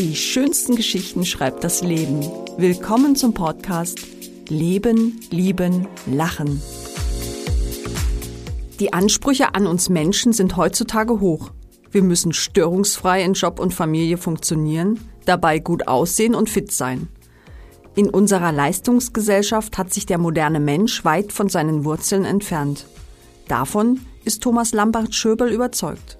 [0.00, 2.22] Die schönsten Geschichten schreibt das Leben.
[2.56, 4.00] Willkommen zum Podcast
[4.48, 6.62] Leben, Lieben, Lachen.
[8.80, 11.50] Die Ansprüche an uns Menschen sind heutzutage hoch.
[11.90, 17.08] Wir müssen störungsfrei in Job und Familie funktionieren, dabei gut aussehen und fit sein.
[17.94, 22.86] In unserer Leistungsgesellschaft hat sich der moderne Mensch weit von seinen Wurzeln entfernt.
[23.48, 26.16] Davon ist Thomas Lambert-Schöberl überzeugt.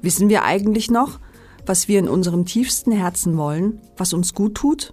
[0.00, 1.18] Wissen wir eigentlich noch,
[1.66, 4.92] was wir in unserem tiefsten Herzen wollen, was uns gut tut?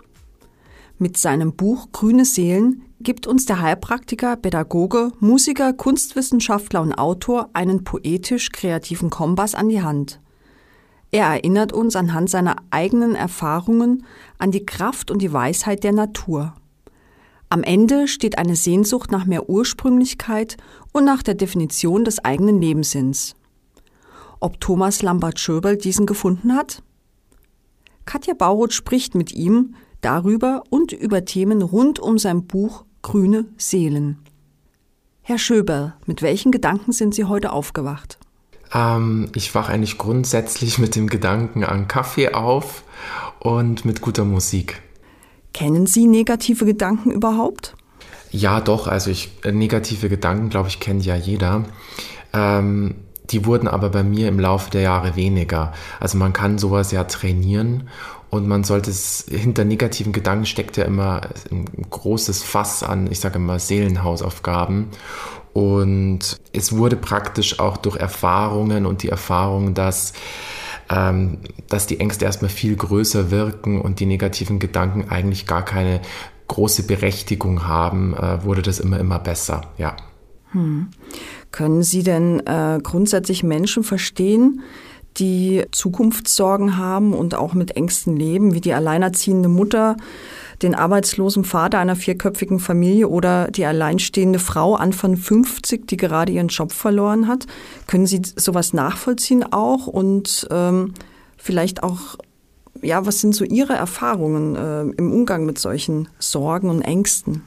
[0.98, 7.84] Mit seinem Buch Grüne Seelen gibt uns der Heilpraktiker, Pädagoge, Musiker, Kunstwissenschaftler und Autor einen
[7.84, 10.20] poetisch-kreativen Kompass an die Hand.
[11.11, 14.05] Er erinnert uns anhand seiner eigenen Erfahrungen
[14.38, 16.53] an die Kraft und die Weisheit der Natur.
[17.49, 20.58] Am Ende steht eine Sehnsucht nach mehr Ursprünglichkeit
[20.91, 23.36] und nach der Definition des eigenen Lebenssinns.
[24.39, 26.81] Ob Thomas Lambert-Schöberl diesen gefunden hat?
[28.05, 34.19] Katja Bauroth spricht mit ihm darüber und über Themen rund um sein Buch Grüne Seelen.
[35.22, 38.17] Herr Schöberl, mit welchen Gedanken sind Sie heute aufgewacht?
[38.73, 42.83] Ähm, ich wache eigentlich grundsätzlich mit dem Gedanken an Kaffee auf
[43.39, 44.81] und mit guter Musik.
[45.53, 47.75] Kennen Sie negative Gedanken überhaupt?
[48.31, 48.88] Ja, doch.
[48.88, 51.66] Also ich, äh, negative Gedanken, glaube ich, kennt ja jeder.
[52.33, 52.95] Ähm,
[53.31, 55.73] die wurden aber bei mir im Laufe der Jahre weniger.
[55.99, 57.89] Also man kann sowas ja trainieren
[58.30, 61.21] und man sollte es, hinter negativen Gedanken steckt ja immer
[61.52, 64.88] ein großes Fass an, ich sage immer Seelenhausaufgaben.
[65.53, 70.14] Und es wurde praktisch auch durch Erfahrungen und die Erfahrung, dass,
[70.89, 76.02] ähm, dass die Ängste erstmal viel größer wirken und die negativen Gedanken eigentlich gar keine
[76.47, 79.95] große Berechtigung haben, äh, wurde das immer, immer besser, ja.
[80.52, 80.88] Hm.
[81.52, 84.61] Können Sie denn äh, grundsätzlich Menschen verstehen,
[85.17, 89.97] die Zukunftssorgen haben und auch mit Ängsten leben, wie die alleinerziehende Mutter,
[90.61, 96.49] den arbeitslosen Vater einer vierköpfigen Familie oder die alleinstehende Frau Anfang 50, die gerade ihren
[96.49, 97.45] Job verloren hat.
[97.87, 100.93] Können Sie sowas nachvollziehen auch und ähm,
[101.37, 102.17] vielleicht auch,
[102.81, 107.43] ja, was sind so Ihre Erfahrungen äh, im Umgang mit solchen Sorgen und Ängsten?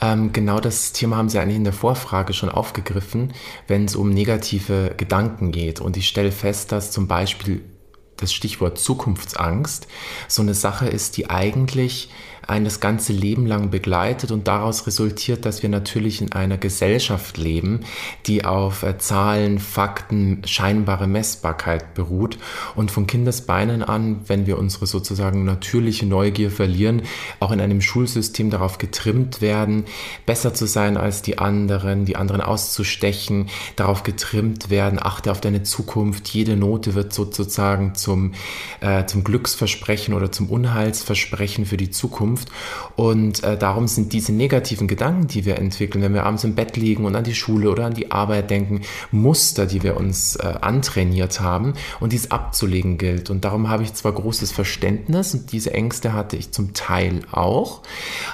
[0.00, 3.32] Ähm, genau das Thema haben Sie eigentlich in der Vorfrage schon aufgegriffen,
[3.66, 5.80] wenn es um negative Gedanken geht.
[5.80, 7.62] Und ich stelle fest, dass zum Beispiel
[8.16, 9.86] das Stichwort Zukunftsangst
[10.28, 12.10] so eine Sache ist, die eigentlich
[12.48, 17.38] einen das ganze Leben lang begleitet und daraus resultiert, dass wir natürlich in einer Gesellschaft
[17.38, 17.80] leben,
[18.26, 22.38] die auf äh, Zahlen, Fakten, scheinbare Messbarkeit beruht
[22.74, 27.02] und von Kindesbeinen an, wenn wir unsere sozusagen natürliche Neugier verlieren,
[27.40, 29.84] auch in einem Schulsystem darauf getrimmt werden,
[30.26, 35.62] besser zu sein als die anderen, die anderen auszustechen, darauf getrimmt werden, achte auf deine
[35.62, 38.32] Zukunft, jede Note wird sozusagen zum,
[38.80, 42.50] äh, zum Glücksversprechen oder zum Unheilsversprechen für die Zukunft Zukunft.
[42.96, 46.76] Und äh, darum sind diese negativen Gedanken, die wir entwickeln, wenn wir abends im Bett
[46.76, 50.54] liegen und an die Schule oder an die Arbeit denken, Muster, die wir uns äh,
[50.60, 53.30] antrainiert haben und dies abzulegen gilt.
[53.30, 57.82] Und darum habe ich zwar großes Verständnis und diese Ängste hatte ich zum Teil auch,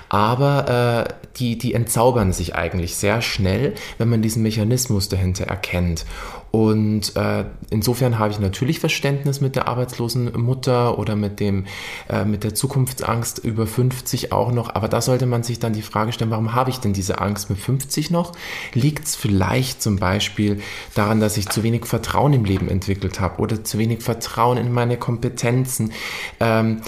[0.09, 6.05] aber äh, die, die entzaubern sich eigentlich sehr schnell, wenn man diesen Mechanismus dahinter erkennt.
[6.51, 11.67] Und äh, insofern habe ich natürlich Verständnis mit der arbeitslosen Mutter oder mit dem
[12.09, 14.75] äh, mit der Zukunftsangst über 50 auch noch.
[14.75, 17.51] Aber da sollte man sich dann die Frage stellen, warum habe ich denn diese Angst
[17.51, 18.33] mit 50 noch?
[18.75, 20.61] Liegt es vielleicht zum Beispiel
[20.95, 24.73] daran, dass ich zu wenig Vertrauen im Leben entwickelt habe oder zu wenig Vertrauen in
[24.73, 25.93] meine Kompetenzen?
[26.41, 26.83] Ähm,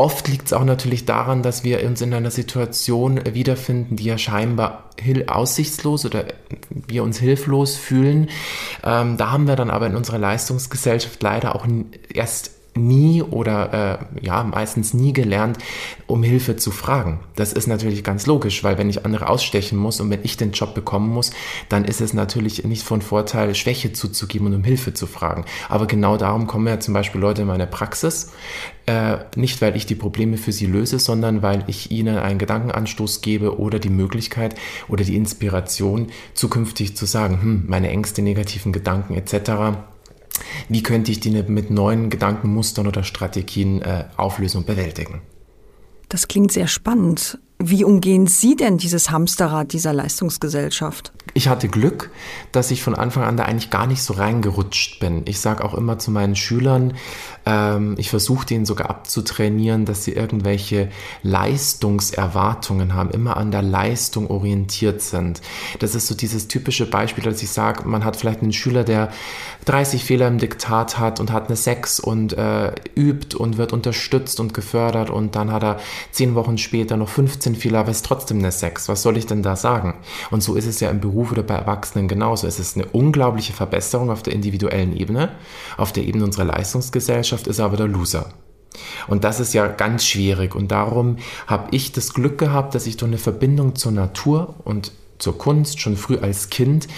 [0.00, 4.16] Oft liegt es auch natürlich daran, dass wir uns in einer Situation wiederfinden, die ja
[4.16, 4.88] scheinbar
[5.28, 6.24] aussichtslos oder
[6.70, 8.30] wir uns hilflos fühlen.
[8.82, 11.66] Ähm, da haben wir dann aber in unserer Leistungsgesellschaft leider auch
[12.14, 15.58] erst nie oder äh, ja meistens nie gelernt,
[16.06, 17.20] um Hilfe zu fragen.
[17.34, 20.52] Das ist natürlich ganz logisch, weil wenn ich andere ausstechen muss und wenn ich den
[20.52, 21.30] Job bekommen muss,
[21.68, 25.44] dann ist es natürlich nicht von Vorteil, Schwäche zuzugeben und um Hilfe zu fragen.
[25.68, 28.32] Aber genau darum kommen ja zum Beispiel Leute in meine Praxis,
[28.86, 33.20] äh, nicht weil ich die Probleme für sie löse, sondern weil ich ihnen einen Gedankenanstoß
[33.20, 34.54] gebe oder die Möglichkeit
[34.88, 39.89] oder die Inspiration, zukünftig zu sagen, hm, meine Ängste, negativen Gedanken etc
[40.68, 45.22] wie könnte ich die mit neuen Gedankenmustern oder Strategien äh, auflösen und bewältigen?
[46.08, 47.38] Das klingt sehr spannend.
[47.62, 51.12] Wie umgehen Sie denn dieses Hamsterrad dieser Leistungsgesellschaft?
[51.34, 52.10] Ich hatte Glück,
[52.52, 55.22] dass ich von Anfang an da eigentlich gar nicht so reingerutscht bin.
[55.26, 56.94] Ich sage auch immer zu meinen Schülern,
[57.46, 60.90] ähm, ich versuche denen sogar abzutrainieren, dass sie irgendwelche
[61.22, 65.40] Leistungserwartungen haben, immer an der Leistung orientiert sind.
[65.78, 69.10] Das ist so dieses typische Beispiel, dass ich sage, man hat vielleicht einen Schüler, der
[69.66, 74.40] 30 Fehler im Diktat hat und hat eine 6 und äh, übt und wird unterstützt
[74.40, 75.80] und gefördert und dann hat er
[76.10, 78.88] zehn Wochen später noch 15 Fehler, aber ist trotzdem eine 6.
[78.88, 79.94] Was soll ich denn da sagen?
[80.30, 82.46] Und so ist es ja im Beruf oder bei Erwachsenen genauso.
[82.46, 85.30] Es ist eine unglaubliche Verbesserung auf der individuellen Ebene.
[85.76, 88.32] Auf der Ebene unserer Leistungsgesellschaft ist er aber der Loser.
[89.08, 90.54] Und das ist ja ganz schwierig.
[90.54, 94.92] Und darum habe ich das Glück gehabt, dass ich durch eine Verbindung zur Natur und
[95.20, 96.88] zur Kunst schon früh als Kind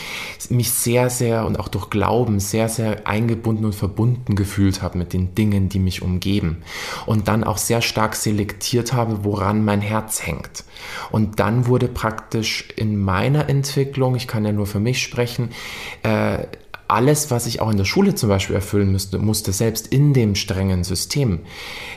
[0.49, 5.13] mich sehr, sehr und auch durch Glauben sehr, sehr eingebunden und verbunden gefühlt habe mit
[5.13, 6.63] den Dingen, die mich umgeben.
[7.07, 10.65] Und dann auch sehr stark selektiert habe, woran mein Herz hängt.
[11.11, 15.51] Und dann wurde praktisch in meiner Entwicklung, ich kann ja nur für mich sprechen,
[16.03, 16.47] äh,
[16.93, 20.35] alles, was ich auch in der Schule zum Beispiel erfüllen müsste, musste, selbst in dem
[20.35, 21.41] strengen System,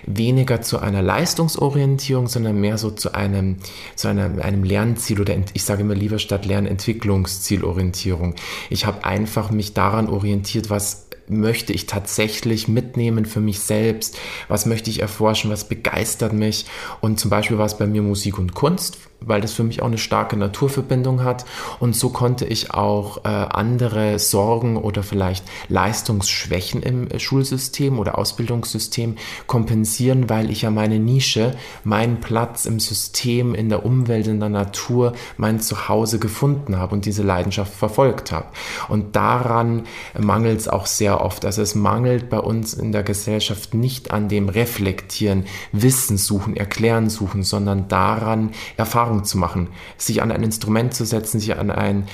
[0.06, 3.58] weniger zu einer Leistungsorientierung, sondern mehr so zu einem,
[3.96, 8.36] zu einem, einem Lernziel oder ich sage immer lieber statt Lernentwicklungszielorientierung.
[8.70, 14.18] Ich habe einfach mich daran orientiert, was möchte ich tatsächlich mitnehmen für mich selbst?
[14.48, 15.50] Was möchte ich erforschen?
[15.52, 16.66] Was begeistert mich?
[17.02, 19.88] Und zum Beispiel war es bei mir Musik und Kunst weil das für mich auch
[19.88, 21.46] eine starke Naturverbindung hat.
[21.80, 28.18] Und so konnte ich auch äh, andere Sorgen oder vielleicht Leistungsschwächen im äh, Schulsystem oder
[28.18, 29.16] Ausbildungssystem
[29.48, 34.50] kompensieren, weil ich ja meine Nische, meinen Platz im System, in der Umwelt, in der
[34.50, 38.48] Natur, mein Zuhause gefunden habe und diese Leidenschaft verfolgt habe.
[38.90, 39.84] Und daran
[40.18, 41.46] mangelt es auch sehr oft.
[41.46, 47.10] Also es mangelt bei uns in der Gesellschaft nicht an dem Reflektieren, Wissen suchen, Erklären
[47.10, 51.70] suchen, sondern daran, Erfahrungen Erfahrung zu machen, sich an ein Instrument zu setzen, sich an,
[51.70, 52.08] ein,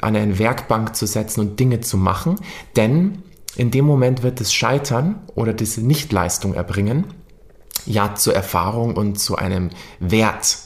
[0.00, 2.36] an eine Werkbank zu setzen und Dinge zu machen.
[2.76, 3.22] Denn
[3.56, 7.04] in dem Moment wird das Scheitern oder diese Nichtleistung erbringen,
[7.84, 10.58] ja, zur Erfahrung und zu einem Wert.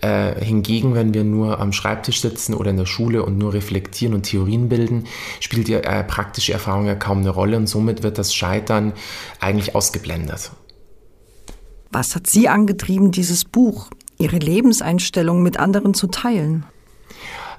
[0.00, 4.14] Äh, hingegen, wenn wir nur am Schreibtisch sitzen oder in der Schule und nur reflektieren
[4.14, 5.04] und Theorien bilden,
[5.40, 8.92] spielt die äh, praktische Erfahrung ja kaum eine Rolle und somit wird das Scheitern
[9.40, 10.52] eigentlich ausgeblendet.
[11.90, 16.64] Was hat Sie angetrieben, dieses Buch Ihre Lebenseinstellung mit anderen zu teilen?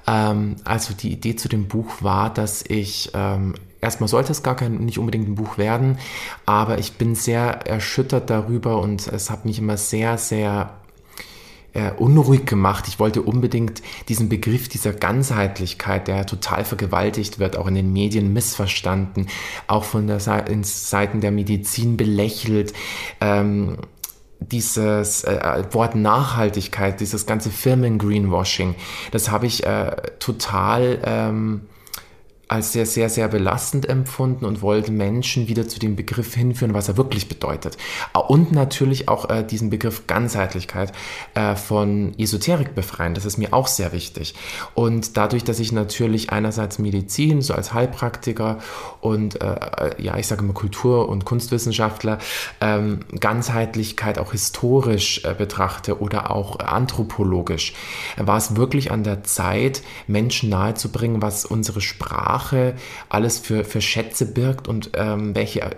[0.06, 4.56] Ähm, also die Idee zu dem Buch war, dass ich ähm, erstmal sollte es gar
[4.56, 5.98] kein nicht unbedingt ein Buch werden,
[6.46, 10.74] aber ich bin sehr erschüttert darüber und es hat mich immer sehr sehr
[11.72, 12.88] äh, unruhig gemacht.
[12.88, 18.32] Ich wollte unbedingt diesen Begriff dieser Ganzheitlichkeit, der total vergewaltigt wird, auch in den Medien
[18.32, 19.26] missverstanden,
[19.66, 22.72] auch von der Seite, Seiten der Medizin belächelt.
[23.20, 23.76] Ähm,
[24.40, 28.74] dieses äh, Wort Nachhaltigkeit, dieses ganze Firmen-Greenwashing,
[29.12, 31.62] das habe ich äh, total ähm,
[32.50, 36.88] als sehr, sehr, sehr belastend empfunden und wollte Menschen wieder zu dem Begriff hinführen, was
[36.88, 37.78] er wirklich bedeutet.
[38.26, 40.92] Und natürlich auch äh, diesen Begriff Ganzheitlichkeit
[41.34, 43.14] äh, von Esoterik befreien.
[43.14, 44.34] Das ist mir auch sehr wichtig.
[44.74, 48.58] Und dadurch, dass ich natürlich einerseits Medizin, so als Heilpraktiker
[49.00, 52.18] und äh, ja, ich sage immer Kultur- und Kunstwissenschaftler,
[52.60, 57.74] ähm, Ganzheitlichkeit auch historisch äh, betrachte oder auch anthropologisch,
[58.16, 62.74] war es wirklich an der Zeit, Menschen nahezubringen, was unsere Sprache Sprache
[63.08, 65.70] alles für, für Schätze birgt und ähm, welche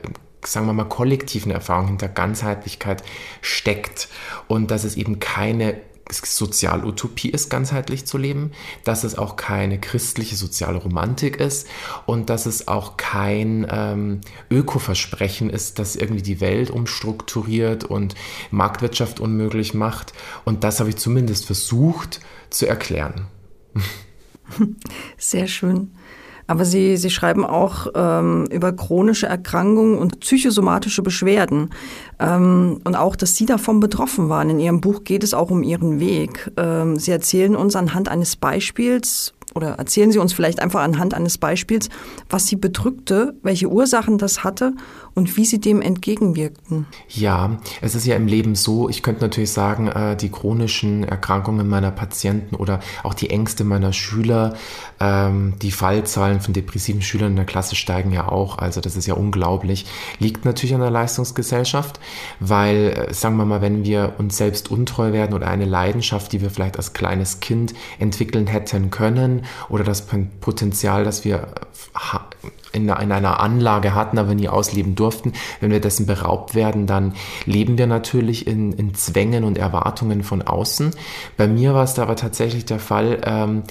[0.45, 3.05] sagen wir mal, kollektiven Erfahrungen hinter Ganzheitlichkeit
[3.43, 4.09] steckt
[4.49, 5.77] und dass es eben keine
[6.11, 8.51] Sozialutopie ist, ganzheitlich zu leben,
[8.83, 11.69] dass es auch keine christliche soziale Romantik ist
[12.07, 14.21] und dass es auch kein ähm,
[14.51, 18.17] Ökoversprechen ist, das irgendwie die Welt umstrukturiert und
[18.51, 20.13] Marktwirtschaft unmöglich macht.
[20.45, 22.21] Und das habe ich zumindest versucht
[22.51, 23.29] zu erklären.
[25.17, 25.93] Sehr schön.
[26.47, 31.71] Aber Sie, Sie schreiben auch ähm, über chronische Erkrankungen und psychosomatische Beschwerden.
[32.19, 34.51] Ähm, und auch, dass Sie davon betroffen waren.
[34.51, 36.51] In Ihrem Buch geht es auch um Ihren Weg.
[36.57, 41.39] Ähm, Sie erzählen uns anhand eines Beispiels oder erzählen Sie uns vielleicht einfach anhand eines
[41.39, 41.89] Beispiels,
[42.31, 44.75] was Sie bedrückte, welche Ursachen das hatte
[45.15, 46.87] und wie Sie dem entgegenwirkten.
[47.09, 51.69] Ja, es ist ja im Leben so, ich könnte natürlich sagen, äh, die chronischen Erkrankungen
[51.69, 54.55] meiner Patienten oder auch die Ängste meiner Schüler,
[55.01, 59.07] ähm, die Fallzahlen von depressiven Schülern in der Klasse steigen ja auch, also das ist
[59.07, 59.87] ja unglaublich,
[60.19, 62.01] liegt natürlich an der Leistungsgesellschaft,
[62.41, 66.41] weil, äh, sagen wir mal, wenn wir uns selbst untreu werden oder eine Leidenschaft, die
[66.41, 70.07] wir vielleicht als kleines Kind entwickeln hätten können, oder das
[70.41, 71.49] Potenzial, das wir
[72.73, 75.33] in, einer Anlage hatten, aber nie ausleben durften.
[75.61, 77.15] Wenn wir dessen beraubt werden, dann
[77.47, 80.95] leben wir natürlich in, in Zwängen und Erwartungen von außen.
[81.37, 83.63] Bei mir war es aber tatsächlich der Fall, ähm,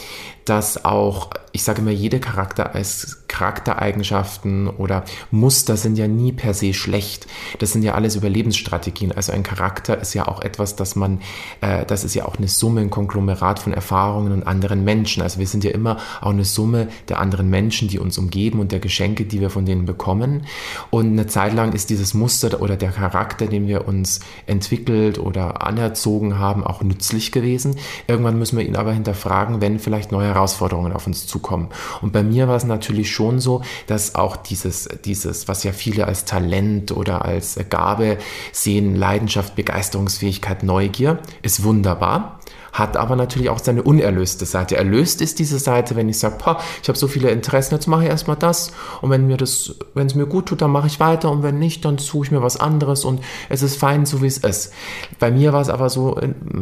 [0.46, 6.54] dass auch, ich sage immer, jede Charakter als Charaktereigenschaften oder Muster sind ja nie per
[6.54, 7.28] se schlecht.
[7.60, 9.12] Das sind ja alles Überlebensstrategien.
[9.14, 11.22] Also ein Charakter ist ja auch etwas, das man,
[11.62, 15.24] äh, das ist ja auch eine Summe, ein Konglomerat von Erfahrungen und anderen Menschen.
[15.24, 18.72] Also wir sind ja immer auch eine Summe der anderen Menschen, die uns umgeben und
[18.72, 20.46] der Geschenke, die wir von denen bekommen.
[20.90, 25.66] Und eine Zeit lang ist dieses Muster oder der Charakter, den wir uns entwickelt oder
[25.66, 27.78] anerzogen haben, auch nützlich gewesen.
[28.08, 31.70] Irgendwann müssen wir ihn aber hinterfragen, wenn vielleicht neue Herausforderungen auf uns zukommen.
[32.02, 36.06] Und bei mir war es natürlich schon so, dass auch dieses, dieses, was ja viele
[36.08, 38.18] als Talent oder als Gabe
[38.52, 42.41] sehen, Leidenschaft, Begeisterungsfähigkeit, Neugier, ist wunderbar
[42.72, 44.78] hat aber natürlich auch seine unerlöste Seite.
[44.78, 46.38] Erlöst ist diese Seite, wenn ich sage,
[46.82, 50.08] ich habe so viele Interessen, jetzt mache ich erstmal das und wenn mir das, wenn
[50.08, 52.42] es mir gut tut, dann mache ich weiter und wenn nicht, dann suche ich mir
[52.42, 54.74] was anderes und es ist fein, so wie es ist.
[55.20, 56.20] Bei mir war es aber so,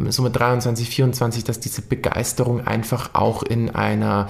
[0.08, 4.28] so mit 23, 24, dass diese Begeisterung einfach auch in einer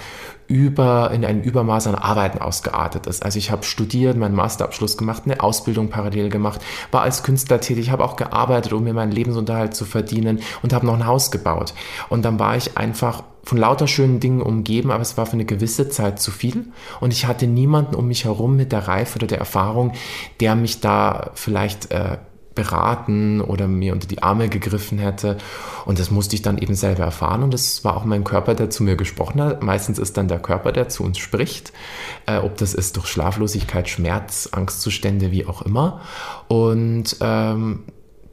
[0.51, 3.25] über, in einem Übermaß an Arbeiten ausgeartet ist.
[3.25, 7.91] Also ich habe studiert, meinen Masterabschluss gemacht, eine Ausbildung parallel gemacht, war als Künstler tätig,
[7.91, 11.73] habe auch gearbeitet, um mir meinen Lebensunterhalt zu verdienen und habe noch ein Haus gebaut.
[12.09, 15.45] Und dann war ich einfach von lauter schönen Dingen umgeben, aber es war für eine
[15.45, 16.67] gewisse Zeit zu viel
[17.01, 19.93] und ich hatte niemanden um mich herum mit der Reife oder der Erfahrung,
[20.41, 22.19] der mich da vielleicht äh,
[22.55, 25.39] beraten oder mir unter die Arme gegriffen hätte.
[25.85, 27.43] Und das musste ich dann eben selber erfahren.
[27.43, 29.63] Und das war auch mein Körper, der zu mir gesprochen hat.
[29.63, 31.73] Meistens ist dann der Körper, der zu uns spricht.
[32.27, 36.01] Äh, ob das ist durch Schlaflosigkeit, Schmerz, Angstzustände, wie auch immer.
[36.49, 37.85] Und ähm,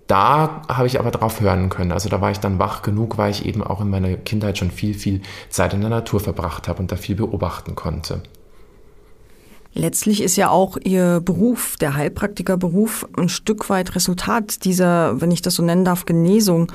[0.07, 1.91] da habe ich aber drauf hören können.
[1.91, 4.71] Also da war ich dann wach genug, weil ich eben auch in meiner Kindheit schon
[4.71, 8.23] viel, viel Zeit in der Natur verbracht habe und da viel beobachten konnte.
[9.77, 15.43] Letztlich ist ja auch Ihr Beruf, der Heilpraktikerberuf, ein Stück weit Resultat dieser, wenn ich
[15.43, 16.71] das so nennen darf, Genesung.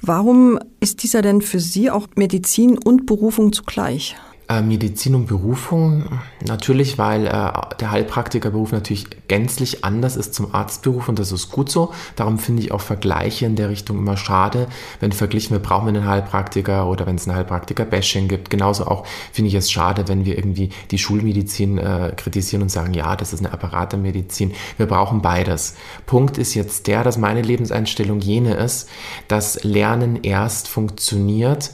[0.00, 4.16] Warum ist dieser denn für Sie auch Medizin und Berufung zugleich?
[4.50, 6.04] Äh, Medizin und Berufung
[6.46, 11.70] natürlich, weil äh, der Heilpraktikerberuf natürlich gänzlich anders ist zum Arztberuf und das ist gut
[11.70, 11.92] so.
[12.16, 14.66] Darum finde ich auch Vergleiche in der Richtung immer schade,
[15.00, 18.48] wenn verglichen wird, brauchen wir einen Heilpraktiker oder wenn es einen Heilpraktiker-Bashing gibt.
[18.48, 22.94] Genauso auch finde ich es schade, wenn wir irgendwie die Schulmedizin äh, kritisieren und sagen,
[22.94, 24.54] ja, das ist eine Apparatemedizin.
[24.78, 25.74] Wir brauchen beides.
[26.06, 28.88] Punkt ist jetzt der, dass meine Lebenseinstellung jene ist,
[29.28, 31.70] dass Lernen erst funktioniert,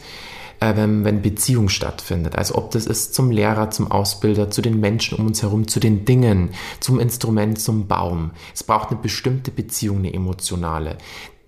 [0.60, 2.36] äh, wenn, wenn Beziehung stattfindet.
[2.36, 5.80] Also ob das ist zum Lehrer, zum Ausbilder, zu den Menschen um uns herum, zu
[5.80, 8.32] den Dingen, zum Instrument, zum Baum.
[8.54, 10.98] Es braucht eine bestimmte Beziehung, eine emotionale.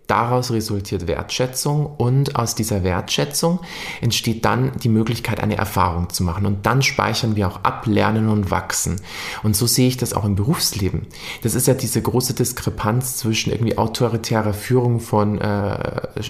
[0.06, 3.60] Daraus resultiert Wertschätzung und aus dieser Wertschätzung
[4.00, 6.46] entsteht dann die Möglichkeit, eine Erfahrung zu machen.
[6.46, 9.00] Und dann speichern wir auch ab, lernen und wachsen.
[9.42, 11.06] Und so sehe ich das auch im Berufsleben.
[11.42, 15.78] Das ist ja diese große Diskrepanz zwischen irgendwie autoritärer Führung von äh,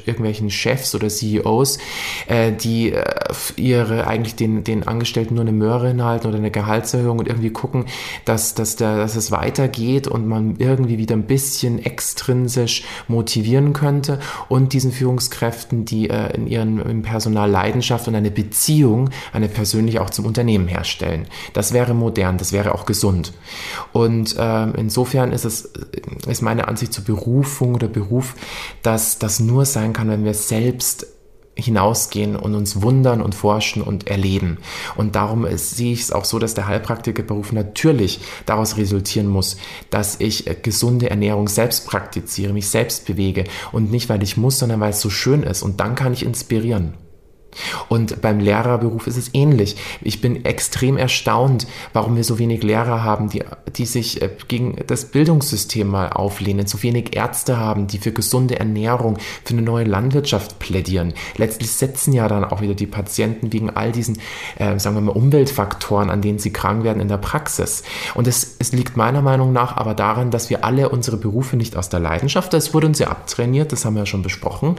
[0.06, 1.78] irgendwelchen Chefs oder CEOs,
[2.28, 3.04] äh, die äh,
[3.56, 7.85] ihre eigentlich den, den Angestellten nur eine Möhre hinhalten oder eine Gehaltserhöhung und irgendwie gucken,
[8.25, 13.73] dass, dass, der, dass es weitergeht und man irgendwie wieder ein bisschen extrinsisch motivieren führen
[13.73, 14.18] könnte
[14.49, 20.11] und diesen Führungskräften, die äh, in ihrem Personal Leidenschaft und eine Beziehung, eine persönliche auch
[20.11, 21.26] zum Unternehmen herstellen.
[21.52, 23.32] Das wäre modern, das wäre auch gesund.
[23.92, 25.73] Und äh, insofern ist es,
[26.26, 28.35] ist meine Ansicht zur Berufung oder Beruf,
[28.82, 31.06] dass das nur sein kann, wenn wir selbst
[31.56, 34.58] hinausgehen und uns wundern und forschen und erleben.
[34.96, 39.56] Und darum sehe ich es auch so, dass der Heilpraktikerberuf natürlich daraus resultieren muss,
[39.90, 44.58] dass ich äh, gesunde Ernährung selbst praktiziere, mich selbst bewege und nicht, weil ich muss,
[44.58, 45.62] sondern weil es so schön ist.
[45.62, 46.94] Und dann kann ich inspirieren.
[47.88, 49.76] Und beim Lehrerberuf ist es ähnlich.
[50.02, 53.42] Ich bin extrem erstaunt, warum wir so wenig Lehrer haben, die,
[53.76, 58.58] die sich äh, gegen das Bildungssystem mal auflehnen, so wenig Ärzte haben, die für gesunde
[58.58, 61.14] Ernährung, für eine neue Landwirtschaft plädieren.
[61.36, 64.18] Letztlich setzen ja dann auch wieder die Patienten wegen all diesen,
[64.58, 67.82] äh, sagen wir mal, Umweltfaktoren, an denen sie krank werden in der Praxis.
[68.14, 71.76] Und es, es liegt meiner Meinung nach aber daran, dass wir alle unsere Berufe nicht
[71.76, 74.76] aus der Leidenschaft, das wurde uns ja abtrainiert, das haben wir ja schon besprochen,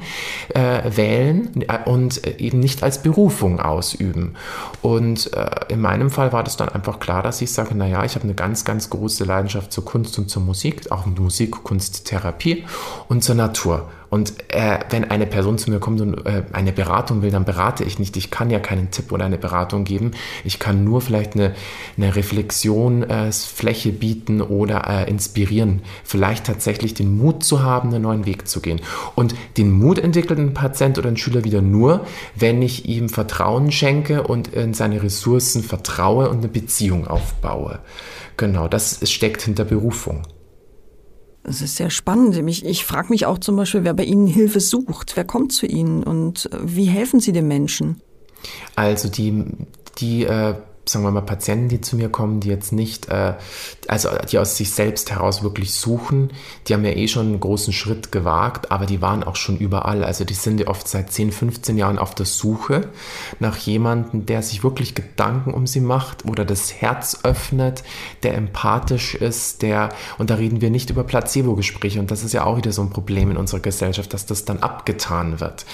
[0.53, 4.35] äh, wählen äh, und äh, eben nicht nicht als Berufung ausüben.
[4.81, 8.15] Und äh, in meinem Fall war das dann einfach klar, dass ich sage, naja, ich
[8.15, 12.65] habe eine ganz, ganz große Leidenschaft zur Kunst und zur Musik, auch Musik, Kunst, Therapie
[13.07, 13.89] und zur Natur.
[14.09, 17.83] Und äh, wenn eine Person zu mir kommt und äh, eine Beratung will, dann berate
[17.83, 18.15] ich nicht.
[18.15, 20.11] Ich kann ja keinen Tipp oder eine Beratung geben.
[20.43, 21.53] Ich kann nur vielleicht eine,
[21.97, 25.81] eine Reflexionsfläche äh, bieten oder äh, inspirieren.
[26.03, 28.81] Vielleicht tatsächlich den Mut zu haben, einen neuen Weg zu gehen.
[29.15, 33.71] Und den Mut entwickelt ein Patient oder ein Schüler wieder nur, wenn ich ihm Vertrauen
[33.71, 37.79] schenke und in seine Ressourcen vertraue und eine Beziehung aufbaue.
[38.37, 40.23] Genau, das steckt hinter Berufung.
[41.47, 42.35] Das ist sehr spannend.
[42.49, 45.15] Ich, ich frage mich auch zum Beispiel, wer bei Ihnen Hilfe sucht.
[45.15, 48.01] Wer kommt zu Ihnen und wie helfen Sie den Menschen?
[48.75, 49.45] Also die,
[49.97, 50.55] die äh,
[50.89, 53.33] sagen wir mal, Patienten, die zu mir kommen, die jetzt nicht, äh,
[53.87, 56.31] also die aus sich selbst heraus wirklich suchen,
[56.67, 60.03] die haben ja eh schon einen großen Schritt gewagt, aber die waren auch schon überall.
[60.03, 62.89] Also die sind ja oft seit 10, 15 Jahren auf der Suche
[63.39, 67.83] nach jemandem, der sich wirklich Gedanken um sie macht oder das Herz öffnet,
[68.23, 72.45] der empathisch ist, der, und da reden wir nicht über Placebo-Gespräche und das ist ja
[72.45, 75.65] auch wieder so ein Problem in unserer Gesellschaft, dass das dann abgetan wird.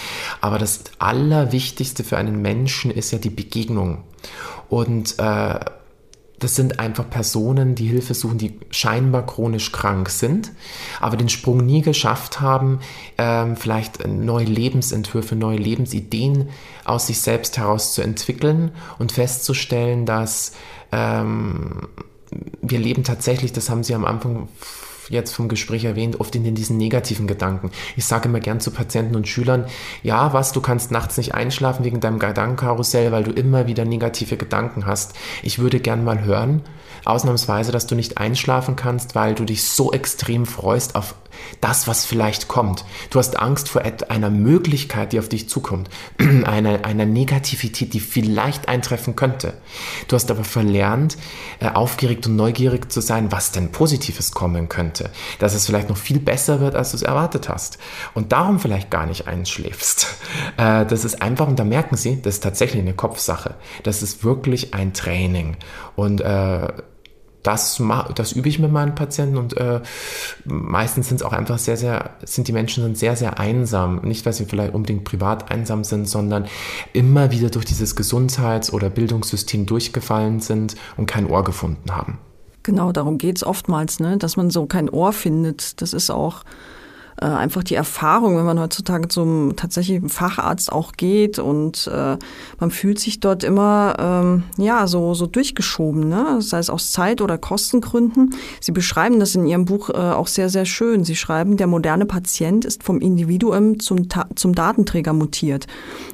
[0.42, 4.04] Aber das Allerwichtigste für einen Menschen ist ja die Begegnung.
[4.70, 5.60] Und äh,
[6.44, 10.52] das sind einfach Personen, die Hilfe suchen, die scheinbar chronisch krank sind,
[11.00, 12.80] aber den Sprung nie geschafft haben,
[13.18, 16.50] ähm, vielleicht neue Lebensentwürfe, neue Lebensideen
[16.84, 20.52] aus sich selbst heraus zu entwickeln und festzustellen, dass
[20.92, 21.88] ähm,
[22.62, 24.50] wir leben tatsächlich, das haben Sie am Anfang
[25.10, 27.72] jetzt vom Gespräch erwähnt, oft in diesen negativen Gedanken.
[27.96, 29.66] Ich sage immer gern zu Patienten und Schülern,
[30.02, 34.38] ja, was, du kannst nachts nicht einschlafen wegen deinem Gedankenkarussell, weil du immer wieder negative
[34.38, 35.14] Gedanken hast.
[35.42, 36.62] Ich würde gern mal hören,
[37.06, 41.16] ausnahmsweise, dass du nicht einschlafen kannst, weil du dich so extrem freust auf
[41.62, 42.86] das, was vielleicht kommt.
[43.10, 45.90] Du hast Angst vor einer Möglichkeit, die auf dich zukommt,
[46.46, 49.54] einer, einer Negativität, die vielleicht eintreffen könnte.
[50.08, 51.18] Du hast aber verlernt,
[51.60, 55.10] äh, aufgeregt und neugierig zu sein, was denn Positives kommen könnte.
[55.40, 57.78] Dass es vielleicht noch viel besser wird, als du es erwartet hast.
[58.14, 60.08] Und darum vielleicht gar nicht einschläfst.
[60.58, 63.56] Äh, das ist einfach, und da merken sie, das ist tatsächlich eine Kopfsache.
[63.84, 65.58] Das ist wirklich ein Training.
[65.96, 66.68] Und äh,
[67.44, 67.82] das,
[68.16, 69.82] das übe ich mit meinen Patienten und äh,
[70.46, 74.02] meistens sind es auch einfach sehr, sehr, sind die Menschen sind sehr, sehr einsam.
[74.04, 76.46] Nicht, weil sie vielleicht unbedingt privat einsam sind, sondern
[76.94, 82.18] immer wieder durch dieses Gesundheits- oder Bildungssystem durchgefallen sind und kein Ohr gefunden haben.
[82.64, 84.18] Genau, darum geht es oftmals, ne?
[84.18, 85.82] dass man so kein Ohr findet.
[85.82, 86.44] Das ist auch
[87.22, 92.18] äh, einfach die Erfahrung, wenn man heutzutage zum tatsächlichen Facharzt auch geht und äh,
[92.60, 96.42] man fühlt sich dort immer ähm, ja so so durchgeschoben, ne?
[96.42, 98.36] sei es aus Zeit oder Kostengründen.
[98.60, 101.04] Sie beschreiben das in Ihrem Buch äh, auch sehr sehr schön.
[101.04, 105.68] Sie schreiben, der moderne Patient ist vom Individuum zum zum Datenträger mutiert.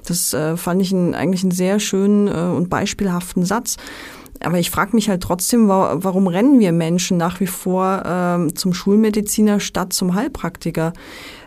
[0.05, 3.77] Das äh, fand ich ein, eigentlich einen sehr schönen äh, und beispielhaften Satz.
[4.41, 8.73] Aber ich frage mich halt trotzdem, warum rennen wir Menschen nach wie vor ähm, zum
[8.73, 10.93] Schulmediziner statt zum Heilpraktiker?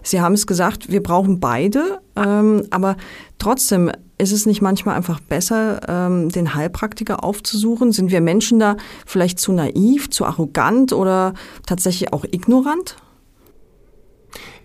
[0.02, 2.96] Sie haben es gesagt, wir brauchen beide, ähm, aber
[3.38, 7.92] trotzdem ist es nicht manchmal einfach besser, ähm, den Heilpraktiker aufzusuchen?
[7.92, 11.34] Sind wir Menschen da vielleicht zu naiv, zu arrogant oder
[11.66, 12.96] tatsächlich auch ignorant?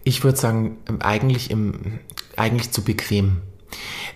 [0.04, 2.00] Ich würde sagen, eigentlich, im,
[2.36, 3.42] eigentlich zu bequem.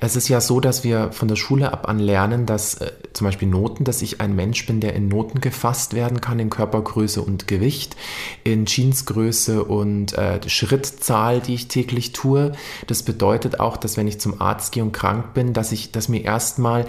[0.04, 3.26] Es ist ja so, dass wir von der Schule ab an lernen, dass äh, zum
[3.26, 7.22] Beispiel Noten, dass ich ein Mensch bin, der in Noten gefasst werden kann, in Körpergröße
[7.22, 7.96] und Gewicht,
[8.44, 12.54] in Jeansgröße und äh, Schrittzahl, die ich täglich tue.
[12.88, 16.10] Das bedeutet auch, dass wenn ich zum Arzt gehe und krank bin, dass ich, dass
[16.10, 16.88] mir erstmal,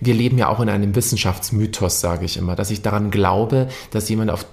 [0.00, 4.08] wir leben ja auch in einem Wissenschaftsmythos, sage ich immer, dass ich daran glaube, dass
[4.08, 4.46] jemand auf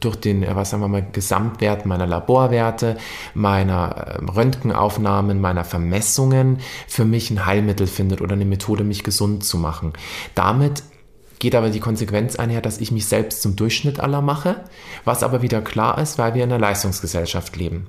[0.00, 2.96] durch den, äh, was sagen wir mal, Gesamtwert meiner Laborwerte,
[3.34, 9.44] meiner ähm, Röntgenaufnahmen, meiner Vermessungen für mich ein Heilmittel findet oder eine Methode, mich gesund
[9.44, 9.92] zu machen.
[10.34, 10.82] Damit
[11.42, 14.60] geht aber die Konsequenz einher, dass ich mich selbst zum Durchschnitt aller mache,
[15.04, 17.88] was aber wieder klar ist, weil wir in einer Leistungsgesellschaft leben.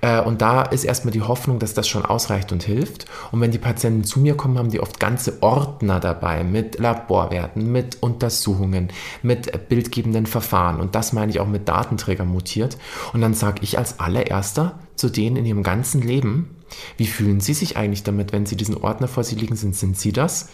[0.00, 3.06] Äh, und da ist erstmal die Hoffnung, dass das schon ausreicht und hilft.
[3.32, 7.72] Und wenn die Patienten zu mir kommen, haben die oft ganze Ordner dabei mit Laborwerten,
[7.72, 8.90] mit Untersuchungen,
[9.22, 10.78] mit bildgebenden Verfahren.
[10.78, 12.78] Und das meine ich auch mit Datenträgern mutiert.
[13.12, 16.54] Und dann sage ich als allererster zu denen in ihrem ganzen Leben,
[16.96, 19.76] wie fühlen Sie sich eigentlich damit, wenn Sie diesen Ordner vor sich liegen sind?
[19.76, 20.48] Sind Sie das?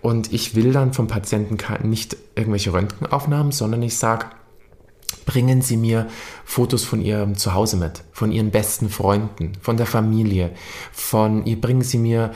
[0.00, 4.26] Und ich will dann vom Patienten nicht irgendwelche Röntgenaufnahmen, sondern ich sage,
[5.26, 6.08] bringen Sie mir
[6.44, 10.50] Fotos von Ihrem Zuhause mit, von Ihren besten Freunden, von der Familie,
[10.92, 12.32] von, bringen Sie mir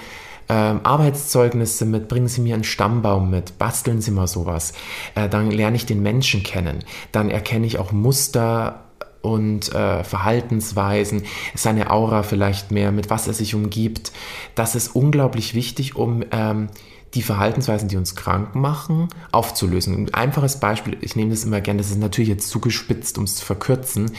[0.48, 4.72] ähm, Arbeitszeugnisse mit, bringen Sie mir einen Stammbaum mit, basteln Sie mal sowas.
[5.14, 8.85] Äh, dann lerne ich den Menschen kennen, dann erkenne ich auch Muster
[9.26, 11.22] und äh, Verhaltensweisen,
[11.54, 14.12] seine Aura vielleicht mehr, mit was er sich umgibt.
[14.54, 16.68] Das ist unglaublich wichtig, um ähm,
[17.14, 19.94] die Verhaltensweisen, die uns krank machen, aufzulösen.
[19.94, 23.36] Ein einfaches Beispiel, ich nehme das immer gerne, das ist natürlich jetzt zugespitzt, um es
[23.36, 24.10] zu verkürzen,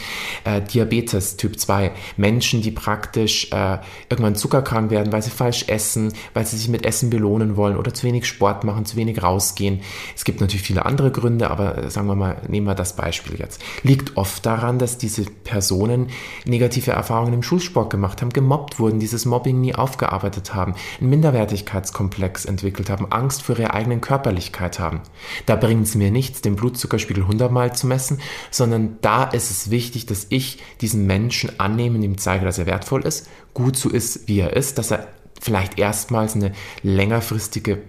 [0.44, 1.92] äh, Diabetes Typ 2.
[2.16, 6.84] Menschen, die praktisch äh, irgendwann zuckerkrank werden, weil sie falsch essen, weil sie sich mit
[6.84, 9.80] Essen belohnen wollen oder zu wenig Sport machen, zu wenig rausgehen.
[10.16, 13.38] Es gibt natürlich viele andere Gründe, aber äh, sagen wir mal, nehmen wir das Beispiel
[13.38, 13.62] jetzt.
[13.84, 16.08] Liegt oft daran, dass diese Personen
[16.46, 22.44] negative Erfahrungen im Schulsport gemacht haben, gemobbt wurden, dieses Mobbing nie aufgearbeitet haben, einen Minderwertigkeitskomplex
[22.44, 25.00] entwickelt entwickelt haben, Angst vor ihrer eigenen Körperlichkeit haben.
[25.46, 29.70] Da bringt es mir nichts, den Blutzuckerspiegel 100 Mal zu messen, sondern da ist es
[29.70, 33.90] wichtig, dass ich diesen Menschen annehme und ihm zeige, dass er wertvoll ist, gut so
[33.90, 35.08] ist, wie er ist, dass er
[35.40, 37.82] vielleicht erstmals eine längerfristige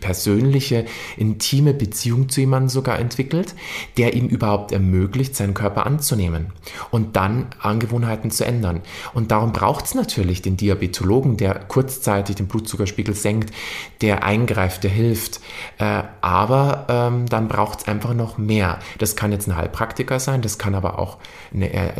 [0.00, 0.86] persönliche,
[1.16, 3.54] intime Beziehung zu jemandem sogar entwickelt,
[3.96, 6.52] der ihm überhaupt ermöglicht, seinen Körper anzunehmen
[6.90, 8.80] und dann Angewohnheiten zu ändern.
[9.14, 13.54] Und darum braucht es natürlich den Diabetologen, der kurzzeitig den Blutzuckerspiegel senkt,
[14.00, 15.40] der eingreift, der hilft.
[15.78, 18.78] Äh, aber ähm, dann braucht es einfach noch mehr.
[18.98, 21.18] Das kann jetzt ein Heilpraktiker sein, das kann aber auch
[21.54, 21.90] eine, äh,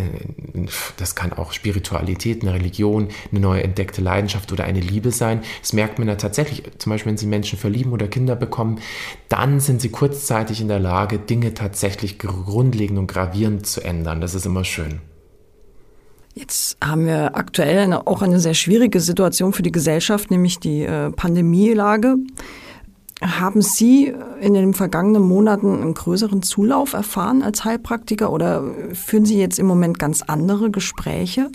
[0.96, 5.42] das kann auch Spiritualität, eine Religion, eine neu entdeckte Leidenschaft oder eine Liebe sein.
[5.60, 8.78] Das merkt man ja tatsächlich, zum Beispiel, wenn Sie Menschen Menschen verlieben oder Kinder bekommen,
[9.28, 14.20] dann sind sie kurzzeitig in der Lage, Dinge tatsächlich grundlegend und gravierend zu ändern.
[14.20, 15.00] Das ist immer schön.
[16.34, 20.82] Jetzt haben wir aktuell eine, auch eine sehr schwierige Situation für die Gesellschaft, nämlich die
[20.82, 22.16] äh, Pandemielage.
[23.20, 29.38] Haben Sie in den vergangenen Monaten einen größeren Zulauf erfahren als Heilpraktiker oder führen Sie
[29.38, 31.50] jetzt im Moment ganz andere Gespräche?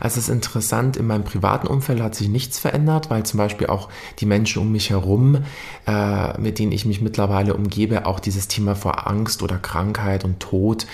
[0.00, 3.66] Also es ist interessant, in meinem privaten Umfeld hat sich nichts verändert, weil zum Beispiel
[3.66, 5.44] auch die Menschen um mich herum,
[5.86, 10.40] äh, mit denen ich mich mittlerweile umgebe, auch dieses Thema vor Angst oder Krankheit und
[10.40, 10.86] Tod,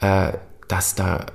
[0.00, 0.32] äh,
[0.68, 1.26] dass da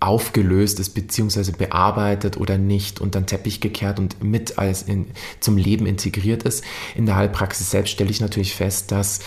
[0.00, 5.06] aufgelöst ist, beziehungsweise bearbeitet oder nicht unter den Teppich gekehrt und mit als in,
[5.40, 6.64] zum Leben integriert ist.
[6.94, 9.20] In der Heilpraxis selbst stelle ich natürlich fest, dass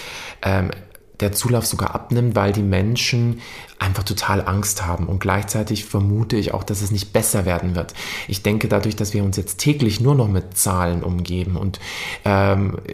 [0.43, 0.71] ähm,
[1.19, 3.41] der Zulauf sogar abnimmt, weil die Menschen
[3.79, 5.07] einfach total Angst haben.
[5.07, 7.93] Und gleichzeitig vermute ich auch, dass es nicht besser werden wird.
[8.27, 11.79] Ich denke, dadurch, dass wir uns jetzt täglich nur noch mit Zahlen umgeben und
[12.25, 12.93] ähm, äh,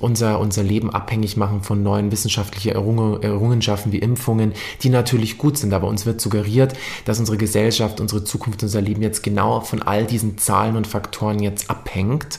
[0.00, 4.52] unser, unser Leben abhängig machen von neuen wissenschaftlichen Errungen, Errungenschaften wie Impfungen,
[4.82, 5.72] die natürlich gut sind.
[5.72, 6.74] Aber uns wird suggeriert,
[7.04, 11.40] dass unsere Gesellschaft, unsere Zukunft, unser Leben jetzt genau von all diesen Zahlen und Faktoren
[11.40, 12.38] jetzt abhängt.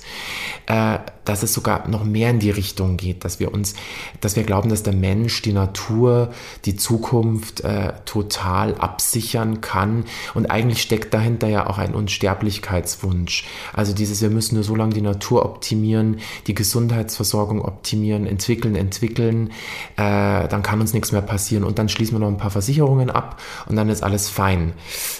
[0.68, 3.76] Äh, dass es sogar noch mehr in die Richtung geht, dass wir uns,
[4.22, 6.32] dass wir glauben, dass der Mensch, die Natur,
[6.64, 7.17] die Zukunft
[7.64, 10.06] äh, total absichern kann.
[10.34, 13.46] Und eigentlich steckt dahinter ja auch ein Unsterblichkeitswunsch.
[13.74, 19.52] Also dieses, wir müssen nur so lange die Natur optimieren, die Gesundheitsversorgung optimieren, entwickeln, entwickeln,
[19.96, 21.64] äh, dann kann uns nichts mehr passieren.
[21.64, 24.74] Und dann schließen wir noch ein paar Versicherungen ab und dann ist alles fein.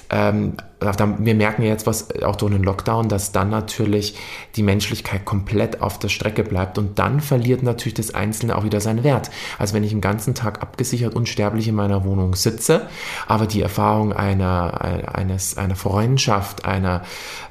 [0.10, 4.16] Ähm, wir merken jetzt was auch durch den Lockdown, dass dann natürlich
[4.56, 8.80] die Menschlichkeit komplett auf der Strecke bleibt und dann verliert natürlich das Einzelne auch wieder
[8.80, 9.32] seinen Wert.
[9.58, 12.88] Also wenn ich den ganzen Tag abgesichert unsterblich in meiner Wohnung sitze,
[13.28, 17.02] aber die Erfahrung einer, eines, einer Freundschaft, einer,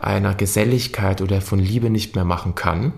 [0.01, 2.93] einer Geselligkeit oder von Liebe nicht mehr machen kann,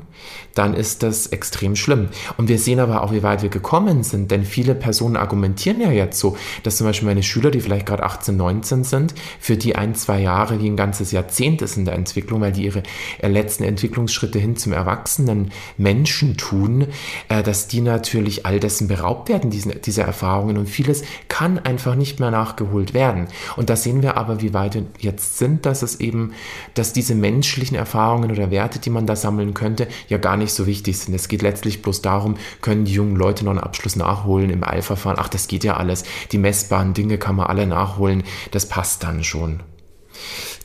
[0.55, 2.09] dann ist das extrem schlimm.
[2.37, 5.91] Und wir sehen aber auch, wie weit wir gekommen sind, denn viele Personen argumentieren ja
[5.91, 9.77] jetzt so, dass zum Beispiel meine Schüler, die vielleicht gerade 18, 19 sind, für die
[9.77, 12.83] ein, zwei Jahre wie ein ganzes Jahrzehnt ist in der Entwicklung, weil die ihre
[13.21, 16.89] äh, letzten Entwicklungsschritte hin zum erwachsenen Menschen tun,
[17.29, 21.95] äh, dass die natürlich all dessen beraubt werden, diesen, dieser Erfahrungen und vieles kann einfach
[21.95, 23.29] nicht mehr nachgeholt werden.
[23.57, 26.33] Und da sehen wir aber, wie weit wir jetzt sind, dass es eben,
[26.75, 30.66] dass diese menschlichen Erfahrungen oder Werte, die man da sammeln könnte, ja gar nicht so
[30.66, 31.14] wichtig sind.
[31.14, 35.18] Es geht letztlich bloß darum, können die jungen Leute noch einen Abschluss nachholen im Eilverfahren.
[35.21, 36.05] Ach, das geht ja alles.
[36.33, 38.25] Die messbaren Dinge kann man alle nachholen.
[38.51, 39.62] Das passt dann schon.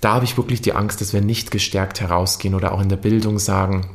[0.01, 2.97] Da habe ich wirklich die Angst, dass wir nicht gestärkt herausgehen oder auch in der
[2.97, 3.87] Bildung sagen,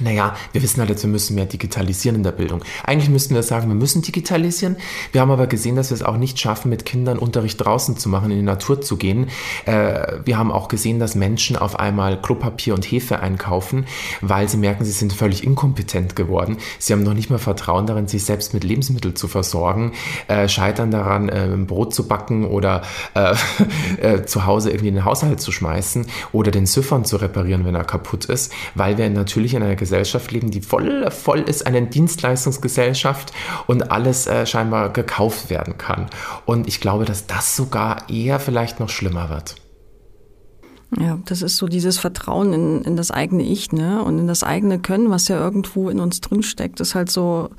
[0.00, 2.62] naja, wir wissen halt jetzt, wir müssen mehr digitalisieren in der Bildung.
[2.82, 4.76] Eigentlich müssten wir sagen, wir müssen digitalisieren.
[5.12, 8.08] Wir haben aber gesehen, dass wir es auch nicht schaffen, mit Kindern Unterricht draußen zu
[8.08, 9.28] machen, in die Natur zu gehen.
[9.66, 13.86] Äh, wir haben auch gesehen, dass Menschen auf einmal Klopapier und Hefe einkaufen,
[14.20, 16.56] weil sie merken, sie sind völlig inkompetent geworden.
[16.78, 19.92] Sie haben noch nicht mehr Vertrauen darin, sich selbst mit Lebensmitteln zu versorgen,
[20.26, 22.82] äh, scheitern daran, äh, Brot zu backen oder
[24.26, 27.84] zu Hause irgendwie in den Haushalt zu schmeißen oder den Ziffern zu reparieren, wenn er
[27.84, 33.32] kaputt ist, weil wir natürlich in einer Gesellschaft leben, die voll, voll ist, eine Dienstleistungsgesellschaft
[33.66, 36.06] und alles äh, scheinbar gekauft werden kann.
[36.46, 39.56] Und ich glaube, dass das sogar eher vielleicht noch schlimmer wird.
[40.98, 44.02] Ja, das ist so dieses Vertrauen in, in das eigene Ich, ne?
[44.02, 47.50] Und in das eigene Können, was ja irgendwo in uns drinsteckt, ist halt so,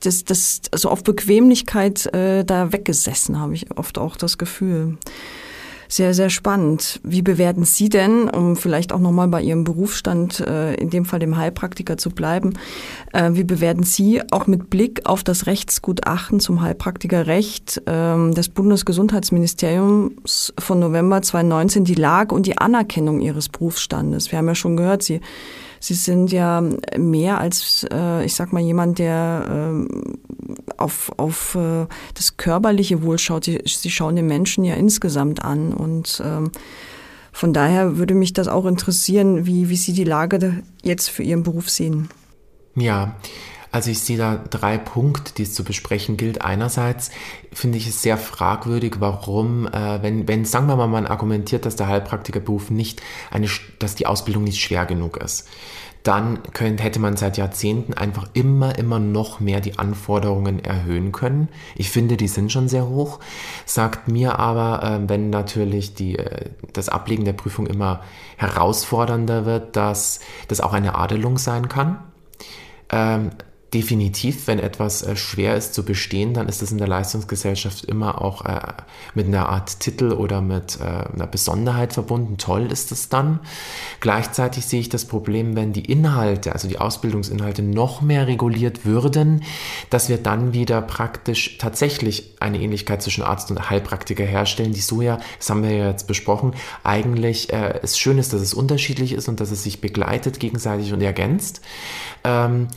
[0.00, 4.98] das, das, so auf Bequemlichkeit äh, da weggesessen, habe ich oft auch das Gefühl.
[5.88, 7.00] Sehr, sehr spannend.
[7.02, 11.20] Wie bewerten Sie denn, um vielleicht auch nochmal bei Ihrem Berufsstand, äh, in dem Fall
[11.20, 12.54] dem Heilpraktiker zu bleiben,
[13.12, 20.54] äh, wie bewerten Sie auch mit Blick auf das Rechtsgutachten zum Heilpraktikerrecht äh, des Bundesgesundheitsministeriums
[20.58, 24.32] von November 2019 die Lage und die Anerkennung Ihres Berufsstandes?
[24.32, 25.20] Wir haben ja schon gehört, Sie
[25.86, 26.64] Sie sind ja
[26.98, 33.18] mehr als, äh, ich sag mal, jemand, der äh, auf, auf äh, das körperliche Wohl
[33.18, 33.44] schaut.
[33.44, 35.72] Sie, Sie schauen den Menschen ja insgesamt an.
[35.72, 36.50] Und ähm,
[37.30, 41.44] von daher würde mich das auch interessieren, wie, wie Sie die Lage jetzt für Ihren
[41.44, 42.08] Beruf sehen.
[42.74, 43.14] Ja,
[43.72, 46.42] also ich sehe da drei Punkte, die es zu besprechen gilt.
[46.42, 47.10] Einerseits
[47.52, 51.76] finde ich es sehr fragwürdig, warum, äh, wenn, wenn, sagen wir mal, man argumentiert, dass
[51.76, 53.48] der Heilpraktikerberuf nicht eine,
[53.78, 55.48] dass die Ausbildung nicht schwer genug ist,
[56.06, 61.48] dann könnt, hätte man seit Jahrzehnten einfach immer, immer noch mehr die Anforderungen erhöhen können.
[61.74, 63.18] Ich finde, die sind schon sehr hoch.
[63.64, 68.02] Sagt mir aber, äh, wenn natürlich die, äh, das Ablegen der Prüfung immer
[68.36, 71.98] herausfordernder wird, dass das auch eine Adelung sein kann.
[73.76, 78.22] Definitiv, wenn etwas äh, schwer ist zu bestehen, dann ist es in der Leistungsgesellschaft immer
[78.22, 78.58] auch äh,
[79.14, 82.38] mit einer Art Titel oder mit äh, einer Besonderheit verbunden.
[82.38, 83.38] Toll ist es dann.
[84.00, 89.42] Gleichzeitig sehe ich das Problem, wenn die Inhalte, also die Ausbildungsinhalte noch mehr reguliert würden,
[89.90, 95.02] dass wir dann wieder praktisch tatsächlich eine Ähnlichkeit zwischen Arzt und Heilpraktiker herstellen, die so
[95.02, 99.12] ja, das haben wir ja jetzt besprochen, eigentlich äh, es schön ist, dass es unterschiedlich
[99.12, 101.60] ist und dass es sich begleitet gegenseitig und ergänzt.
[102.24, 102.68] Ähm,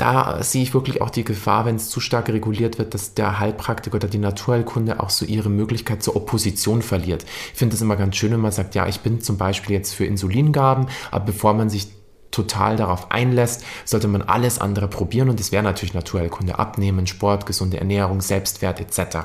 [0.00, 3.38] da sehe ich wirklich auch die Gefahr, wenn es zu stark reguliert wird, dass der
[3.38, 7.26] Heilpraktiker oder die Naturheilkunde auch so ihre Möglichkeit zur Opposition verliert.
[7.52, 9.92] Ich finde es immer ganz schön, wenn man sagt, ja, ich bin zum Beispiel jetzt
[9.92, 11.88] für Insulingaben, aber bevor man sich
[12.30, 17.46] total darauf einlässt, sollte man alles andere probieren und das wäre natürlich Naturheilkunde, Abnehmen, Sport,
[17.46, 19.18] gesunde Ernährung, Selbstwert etc.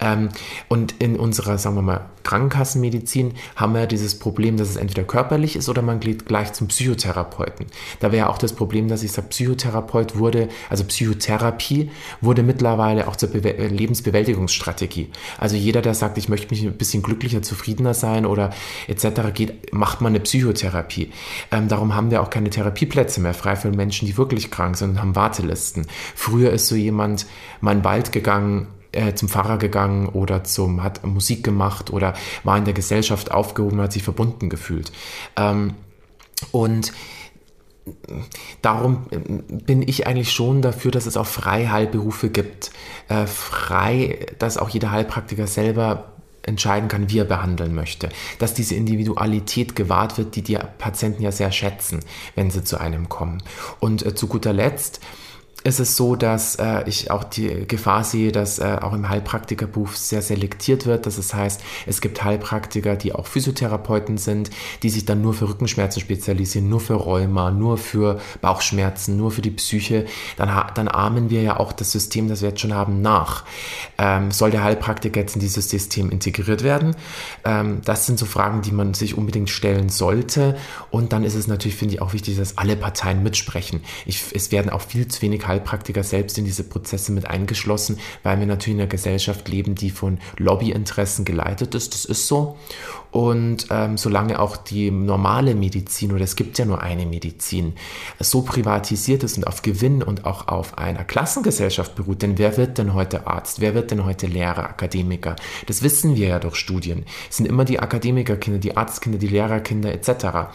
[0.00, 0.28] Ähm,
[0.68, 5.54] und in unserer, sagen wir mal, Krankenkassenmedizin haben wir dieses Problem, dass es entweder körperlich
[5.54, 7.66] ist oder man geht gleich zum Psychotherapeuten.
[8.00, 13.14] Da wäre auch das Problem, dass ich sage, Psychotherapeut wurde, also Psychotherapie wurde mittlerweile auch
[13.14, 15.10] zur Be Lebensbewältigungsstrategie.
[15.38, 18.50] Also jeder, der sagt, ich möchte mich ein bisschen glücklicher, zufriedener sein oder
[18.88, 21.12] etc., geht, macht man eine Psychotherapie.
[21.52, 24.90] Ähm, darum haben wir auch keine Therapieplätze mehr frei für Menschen, die wirklich krank sind
[24.90, 25.86] und haben Wartelisten.
[26.14, 27.26] Früher ist so jemand
[27.60, 32.14] mal in den Wald gegangen, äh, zum Pfarrer gegangen oder zum, hat Musik gemacht oder
[32.44, 34.92] war in der Gesellschaft aufgehoben, hat sich verbunden gefühlt.
[35.36, 35.74] Ähm,
[36.52, 36.92] und
[38.62, 42.72] darum äh, bin ich eigentlich schon dafür, dass es auch Freiheilberufe gibt.
[43.08, 46.15] Äh, frei, dass auch jeder Heilpraktiker selber
[46.46, 48.08] entscheiden kann, wie er behandeln möchte.
[48.38, 52.00] Dass diese Individualität gewahrt wird, die die Patienten ja sehr schätzen,
[52.34, 53.42] wenn sie zu einem kommen.
[53.80, 55.00] Und äh, zu guter Letzt,
[55.66, 59.96] ist es so, dass äh, ich auch die Gefahr sehe, dass äh, auch im Heilpraktikerberuf
[59.96, 61.06] sehr selektiert wird.
[61.06, 64.50] Das heißt, es gibt Heilpraktiker, die auch Physiotherapeuten sind,
[64.84, 69.42] die sich dann nur für Rückenschmerzen spezialisieren, nur für Rheuma, nur für Bauchschmerzen, nur für
[69.42, 70.06] die Psyche.
[70.36, 73.44] Dann, dann ahmen wir ja auch das System, das wir jetzt schon haben, nach.
[73.98, 76.94] Ähm, soll der Heilpraktiker jetzt in dieses System integriert werden?
[77.44, 80.56] Ähm, das sind so Fragen, die man sich unbedingt stellen sollte.
[80.90, 83.82] Und dann ist es natürlich, finde ich, auch wichtig, dass alle Parteien mitsprechen.
[84.04, 87.98] Ich, es werden auch viel zu wenig Heilpraktiker Heilpraktiker selbst in diese Prozesse mit eingeschlossen,
[88.22, 91.94] weil wir natürlich in einer Gesellschaft leben, die von Lobbyinteressen geleitet ist.
[91.94, 92.56] Das ist so.
[93.16, 97.72] Und ähm, solange auch die normale Medizin, oder es gibt ja nur eine Medizin,
[98.20, 102.76] so privatisiert ist und auf Gewinn und auch auf einer Klassengesellschaft beruht, denn wer wird
[102.76, 103.62] denn heute Arzt?
[103.62, 105.34] Wer wird denn heute Lehrer, Akademiker?
[105.64, 107.06] Das wissen wir ja durch Studien.
[107.30, 110.50] Es sind immer die Akademikerkinder, die Arztkinder, die Lehrerkinder etc.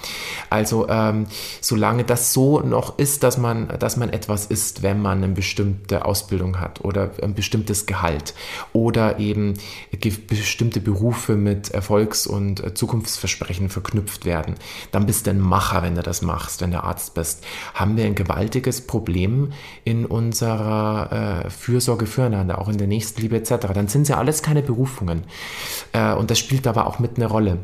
[0.52, 1.26] Also ähm,
[1.62, 6.06] solange das so noch ist, dass man, dass man etwas ist, wenn man eine bestimmte
[6.06, 8.36] Ausbildung hat oder ein bestimmtes Gehalt
[8.72, 9.56] oder eben
[10.28, 14.56] bestimmte Berufe mit Erfolgs- und und äh, Zukunftsversprechen verknüpft werden.
[14.92, 17.44] Dann bist du ein Macher, wenn du das machst, wenn du Arzt bist.
[17.74, 23.68] Haben wir ein gewaltiges Problem in unserer äh, Fürsorge füreinander, auch in der Nächstenliebe etc.
[23.74, 25.24] Dann sind sie alles keine Berufungen.
[25.94, 27.60] Äh, und das spielt aber auch mit eine Rolle.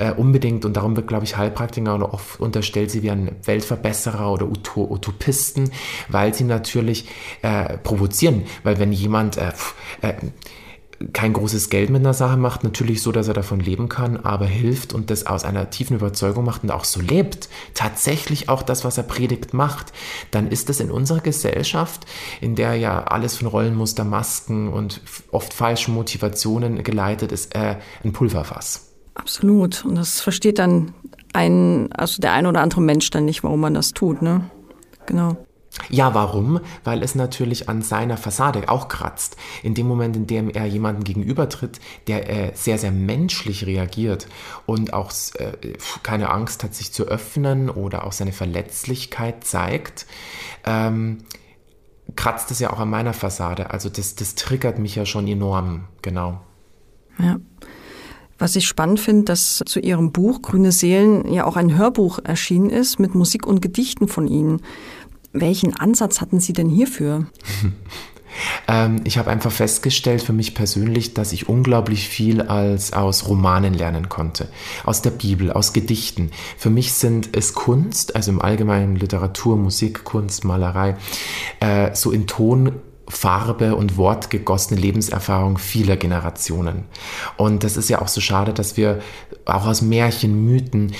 [0.00, 5.72] Äh, unbedingt und darum wird, glaube ich, Heilpraktiker oft unterstellt, sie wären Weltverbesserer oder Utopisten,
[6.08, 7.08] weil sie natürlich
[7.42, 8.44] äh, provozieren.
[8.62, 9.52] Weil wenn jemand äh,
[10.02, 10.14] äh
[11.12, 14.46] kein großes Geld mit einer Sache macht, natürlich so, dass er davon leben kann, aber
[14.46, 18.84] hilft und das aus einer tiefen Überzeugung macht und auch so lebt, tatsächlich auch das,
[18.84, 19.92] was er predigt, macht,
[20.32, 22.04] dann ist das in unserer Gesellschaft,
[22.40, 28.12] in der ja alles von Rollenmuster, Masken und oft falschen Motivationen geleitet ist, äh, ein
[28.12, 28.92] Pulverfass.
[29.14, 29.84] Absolut.
[29.84, 30.94] Und das versteht dann
[31.32, 34.50] ein, also der ein oder andere Mensch dann nicht, warum man das tut, ne?
[35.06, 35.36] Genau.
[35.90, 36.60] Ja, warum?
[36.84, 39.36] Weil es natürlich an seiner Fassade auch kratzt.
[39.62, 44.26] In dem Moment, in dem er jemanden gegenübertritt, der äh, sehr, sehr menschlich reagiert
[44.66, 50.06] und auch äh, keine Angst hat, sich zu öffnen oder auch seine Verletzlichkeit zeigt,
[50.64, 51.18] ähm,
[52.16, 53.70] kratzt es ja auch an meiner Fassade.
[53.70, 56.40] Also das, das triggert mich ja schon enorm, genau.
[57.18, 57.36] Ja.
[58.38, 62.70] Was ich spannend finde, dass zu Ihrem Buch Grüne Seelen ja auch ein Hörbuch erschienen
[62.70, 64.62] ist mit Musik und Gedichten von Ihnen.
[65.32, 67.26] Welchen Ansatz hatten Sie denn hierfür?
[68.68, 73.74] Ähm, ich habe einfach festgestellt für mich persönlich, dass ich unglaublich viel als aus Romanen
[73.74, 74.48] lernen konnte.
[74.84, 76.30] Aus der Bibel, aus Gedichten.
[76.56, 80.96] Für mich sind es Kunst, also im Allgemeinen Literatur, Musik, Kunst, Malerei,
[81.60, 82.74] äh, so in Ton
[83.08, 86.84] Farbe und Wort gegossene Lebenserfahrung vieler Generationen.
[87.38, 89.00] Und das ist ja auch so schade, dass wir
[89.46, 90.92] auch aus Märchen, Mythen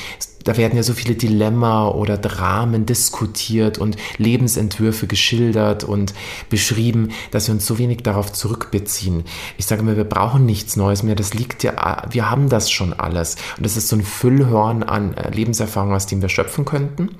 [0.48, 6.14] da werden ja so viele Dilemma oder Dramen diskutiert und Lebensentwürfe geschildert und
[6.48, 9.24] beschrieben, dass wir uns so wenig darauf zurückbeziehen.
[9.58, 11.16] Ich sage mir, wir brauchen nichts Neues mehr.
[11.16, 13.36] Das liegt ja, wir haben das schon alles.
[13.58, 17.10] Und das ist so ein Füllhorn an äh, Lebenserfahrung, aus dem wir schöpfen könnten.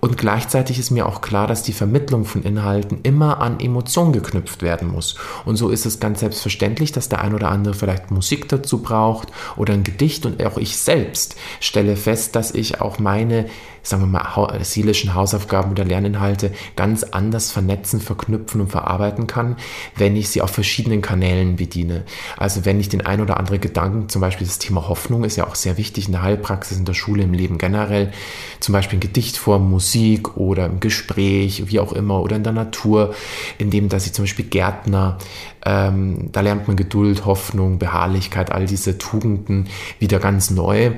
[0.00, 4.62] Und gleichzeitig ist mir auch klar, dass die Vermittlung von Inhalten immer an Emotionen geknüpft
[4.62, 5.16] werden muss.
[5.44, 9.28] Und so ist es ganz selbstverständlich, dass der ein oder andere vielleicht Musik dazu braucht
[9.56, 10.24] oder ein Gedicht.
[10.24, 13.46] Und auch ich selbst stelle fest, dass ich auch meine,
[13.82, 19.56] sagen wir mal, seelischen Hausaufgaben oder Lerninhalte ganz anders vernetzen, verknüpfen und verarbeiten kann,
[19.96, 22.04] wenn ich sie auf verschiedenen Kanälen bediene.
[22.36, 25.46] Also wenn ich den ein oder anderen Gedanken, zum Beispiel das Thema Hoffnung ist ja
[25.46, 28.12] auch sehr wichtig in der Heilpraxis, in der Schule, im Leben generell,
[28.60, 33.14] zum Beispiel in Gedichtform, Musik oder im Gespräch, wie auch immer, oder in der Natur,
[33.58, 35.18] indem dass ich zum Beispiel Gärtner
[35.64, 39.68] ähm, da lernt man Geduld, Hoffnung, Beharrlichkeit, all diese Tugenden
[39.98, 40.92] wieder ganz neu,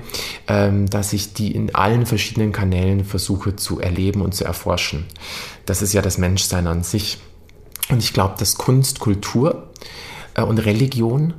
[0.47, 5.07] ähm, dass ich die in allen verschiedenen Kanälen versuche zu erleben und zu erforschen.
[5.67, 7.19] Das ist ja das Menschsein an sich.
[7.89, 9.71] Und ich glaube, dass Kunst, Kultur
[10.35, 11.35] äh, und Religion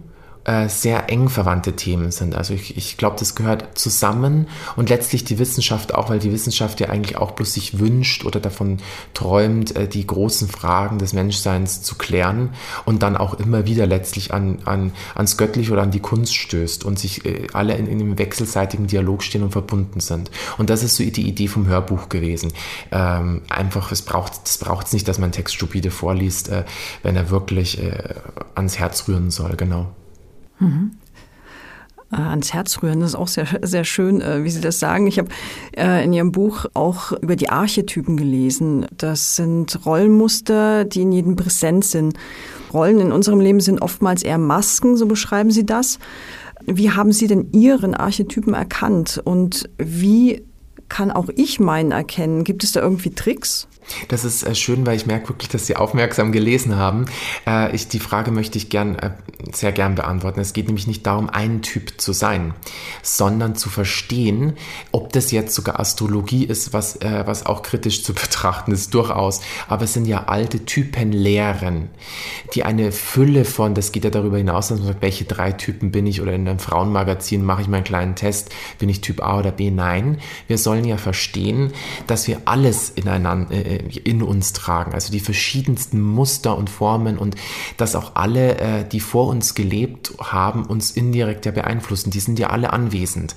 [0.46, 2.36] äh, sehr eng verwandte Themen sind.
[2.36, 6.80] Also ich, ich glaube, das gehört zusammen und letztlich die Wissenschaft auch, weil die Wissenschaft
[6.82, 8.80] ja eigentlich auch bloß sich wünscht oder davon
[9.14, 12.50] träumt, äh, die großen Fragen des Menschseins zu klären
[12.84, 16.84] und dann auch immer wieder letztlich an, an, ans Göttliche oder an die Kunst stößt
[16.84, 20.30] und sich äh, alle in, in einem wechselseitigen Dialog stehen und verbunden sind.
[20.58, 22.52] Und das ist so die Idee vom Hörbuch gewesen.
[22.92, 26.66] Ähm, einfach, es braucht es braucht's nicht, dass man Text stupide vorliest, äh,
[27.02, 28.16] wenn er wirklich äh,
[28.56, 29.88] ans Herz rühren soll, genau.
[30.60, 30.92] Mhm.
[32.12, 35.08] Ans Herz rühren, das ist auch sehr, sehr schön, äh, wie Sie das sagen.
[35.08, 35.30] Ich habe
[35.76, 38.86] äh, in Ihrem Buch auch über die Archetypen gelesen.
[38.96, 42.16] Das sind Rollenmuster, die in jedem präsent sind.
[42.72, 45.98] Rollen in unserem Leben sind oftmals eher Masken, so beschreiben Sie das.
[46.66, 50.44] Wie haben Sie denn Ihren Archetypen erkannt und wie
[50.89, 52.44] kann auch ich meinen erkennen?
[52.44, 53.68] Gibt es da irgendwie Tricks?
[54.08, 57.06] Das ist äh, schön, weil ich merke wirklich, dass Sie aufmerksam gelesen haben.
[57.48, 59.12] Äh, ich, die Frage möchte ich gern, äh,
[59.52, 60.39] sehr gern beantworten.
[60.39, 62.54] Es geht nämlich nicht darum, ein Typ zu sein,
[63.02, 64.54] sondern zu verstehen,
[64.91, 69.41] ob das jetzt sogar Astrologie ist, was, äh, was auch kritisch zu betrachten ist, durchaus.
[69.67, 71.89] Aber es sind ja alte Typenlehren,
[72.54, 75.91] die eine Fülle von, das geht ja darüber hinaus, dass man sagt, welche drei Typen
[75.91, 79.39] bin ich oder in einem Frauenmagazin mache ich meinen kleinen Test, bin ich Typ A
[79.39, 79.72] oder B?
[79.72, 81.74] Nein, wir sollen ja verstehen,
[82.08, 84.94] dass wir alles ineinander, äh, in uns tragen.
[84.94, 87.36] Also die verschiedensten Muster und Formen und
[87.78, 92.12] dass auch alle, äh, die vor uns gelebt haben, uns indirekt ja beeinflussen.
[92.12, 93.36] Die sind ja alle anwesend.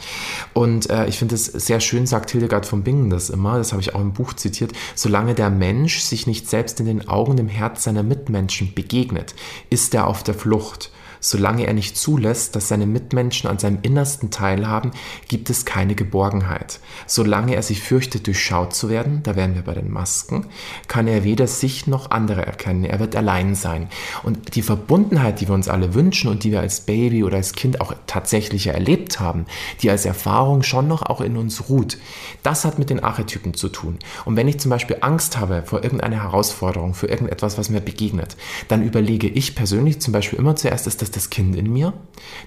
[0.55, 3.83] Und äh, ich finde es sehr schön, sagt Hildegard von Bingen das immer, das habe
[3.83, 7.49] ich auch im Buch zitiert, solange der Mensch sich nicht selbst in den Augen, im
[7.49, 9.35] Herz seiner Mitmenschen begegnet,
[9.71, 10.91] ist er auf der Flucht.
[11.27, 14.93] Solange er nicht zulässt, dass seine Mitmenschen an seinem Innersten teilhaben,
[15.27, 16.79] gibt es keine Geborgenheit.
[17.09, 20.47] Solange er sich fürchtet, durchschaut zu werden, da wären wir bei den Masken,
[20.87, 22.85] kann er weder sich noch andere erkennen.
[22.85, 23.89] Er wird allein sein.
[24.23, 27.55] Und die Verbundenheit, die wir uns alle wünschen und die wir als Baby oder als
[27.55, 29.47] Kind auch tatsächlich erlebt haben,
[29.83, 31.99] die als Erfahrung schon noch auch in uns ruht,
[32.45, 33.99] das hat mit den Archetypen zu tun.
[34.27, 38.37] Und wenn ich zum Beispiel Angst habe vor irgendeiner Herausforderung, für irgendetwas, was mir begegnet,
[38.69, 41.93] dann überlege ich persönlich zum Beispiel immer zuerst, ist das das Kind in mir,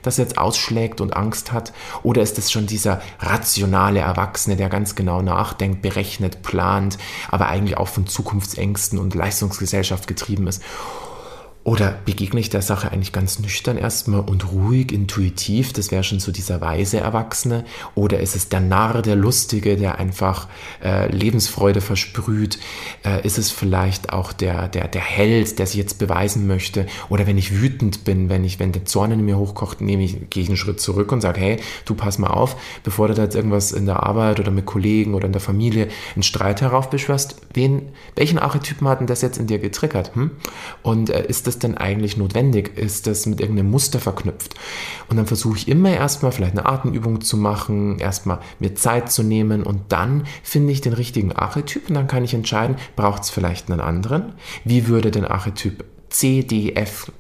[0.02, 1.74] das jetzt ausschlägt und Angst hat?
[2.04, 6.98] Oder ist es schon dieser rationale Erwachsene, der ganz genau nachdenkt, berechnet, plant,
[7.30, 10.62] aber eigentlich auch von Zukunftsängsten und Leistungsgesellschaft getrieben ist?
[11.66, 15.74] Oder begegne ich der Sache eigentlich ganz nüchtern erstmal und ruhig, intuitiv?
[15.74, 17.66] Das wäre schon so dieser weise Erwachsene.
[17.96, 20.48] Oder ist es der Narr, der Lustige, der einfach
[20.82, 22.60] äh, Lebensfreude versprüht?
[23.04, 26.86] Äh, ist es vielleicht auch der, der, der Held, der sich jetzt beweisen möchte?
[27.10, 30.30] Oder wenn ich wütend bin, wenn ich, wenn der Zorn in mir hochkocht, nehme ich,
[30.30, 33.24] gehe ich einen Schritt zurück und sage, hey, du pass mal auf, bevor du da
[33.24, 37.36] jetzt irgendwas in der Arbeit oder mit Kollegen oder in der Familie einen Streit heraufbeschwörst,
[37.54, 40.16] wen, welchen Archetypen hat denn das jetzt in dir getriggert?
[40.16, 40.32] Hm?
[40.84, 42.78] Und äh, ist das denn eigentlich notwendig?
[42.78, 44.56] Ist das mit irgendeinem Muster verknüpft?
[45.10, 49.24] Und dann versuche ich immer erstmal vielleicht eine Atemübung zu machen, erstmal mir Zeit zu
[49.24, 53.30] nehmen und dann finde ich den richtigen Archetyp und dann kann ich entscheiden, braucht es
[53.30, 54.34] vielleicht einen anderen?
[54.64, 57.12] Wie würde den Archetyp C, D, F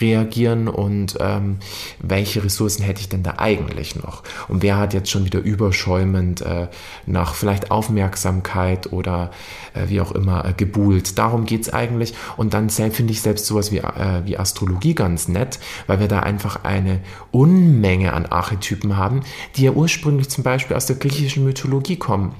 [0.00, 1.58] reagieren und ähm,
[2.00, 4.22] welche Ressourcen hätte ich denn da eigentlich noch?
[4.48, 6.68] Und wer hat jetzt schon wieder überschäumend äh,
[7.06, 9.30] nach vielleicht Aufmerksamkeit oder
[9.74, 11.18] äh, wie auch immer äh, gebuhlt?
[11.18, 12.14] Darum geht es eigentlich.
[12.36, 16.20] Und dann finde ich selbst sowas wie, äh, wie Astrologie ganz nett, weil wir da
[16.20, 19.22] einfach eine Unmenge an Archetypen haben,
[19.56, 22.34] die ja ursprünglich zum Beispiel aus der griechischen Mythologie kommen.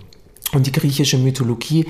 [0.53, 1.87] Und die griechische Mythologie,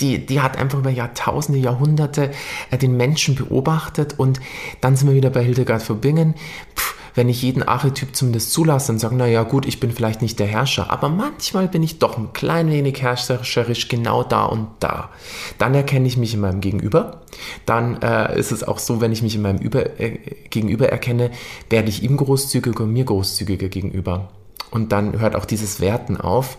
[0.00, 2.30] die, die hat einfach über Jahrtausende, Jahrhunderte
[2.70, 4.40] äh, den Menschen beobachtet und
[4.80, 6.34] dann sind wir wieder bei Hildegard von Bingen.
[6.76, 10.38] Pff, wenn ich jeden Archetyp zumindest zulasse und sage, naja gut, ich bin vielleicht nicht
[10.38, 15.10] der Herrscher, aber manchmal bin ich doch ein klein wenig herrscherisch genau da und da.
[15.58, 17.22] Dann erkenne ich mich in meinem Gegenüber.
[17.66, 20.18] Dann äh, ist es auch so, wenn ich mich in meinem Über, äh,
[20.50, 21.30] Gegenüber erkenne,
[21.68, 24.28] werde ich ihm großzügiger und mir großzügiger gegenüber.
[24.70, 26.58] Und dann hört auch dieses Werten auf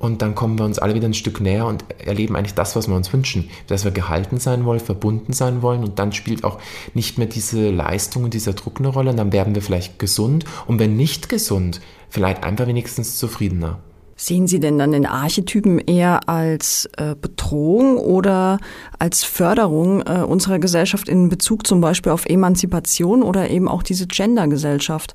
[0.00, 2.88] und dann kommen wir uns alle wieder ein Stück näher und erleben eigentlich das, was
[2.88, 6.58] wir uns wünschen, dass wir gehalten sein wollen, verbunden sein wollen und dann spielt auch
[6.94, 10.44] nicht mehr diese Leistung und dieser Druck eine Rolle und dann werden wir vielleicht gesund
[10.66, 13.78] und wenn nicht gesund, vielleicht einfach wenigstens zufriedener.
[14.16, 18.58] Sehen Sie denn dann den Archetypen eher als äh, Bedrohung oder
[18.98, 24.06] als Förderung äh, unserer Gesellschaft in Bezug zum Beispiel auf Emanzipation oder eben auch diese
[24.06, 25.14] Gendergesellschaft?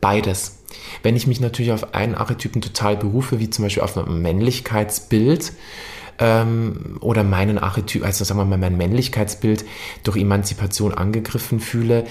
[0.00, 0.55] Beides.
[1.02, 5.52] Wenn ich mich natürlich auf einen Archetypen total berufe, wie zum Beispiel auf ein Männlichkeitsbild,
[6.18, 9.64] ähm, oder meinen Archetyp, also sagen wir mal mein Männlichkeitsbild
[10.02, 12.06] durch Emanzipation angegriffen fühle,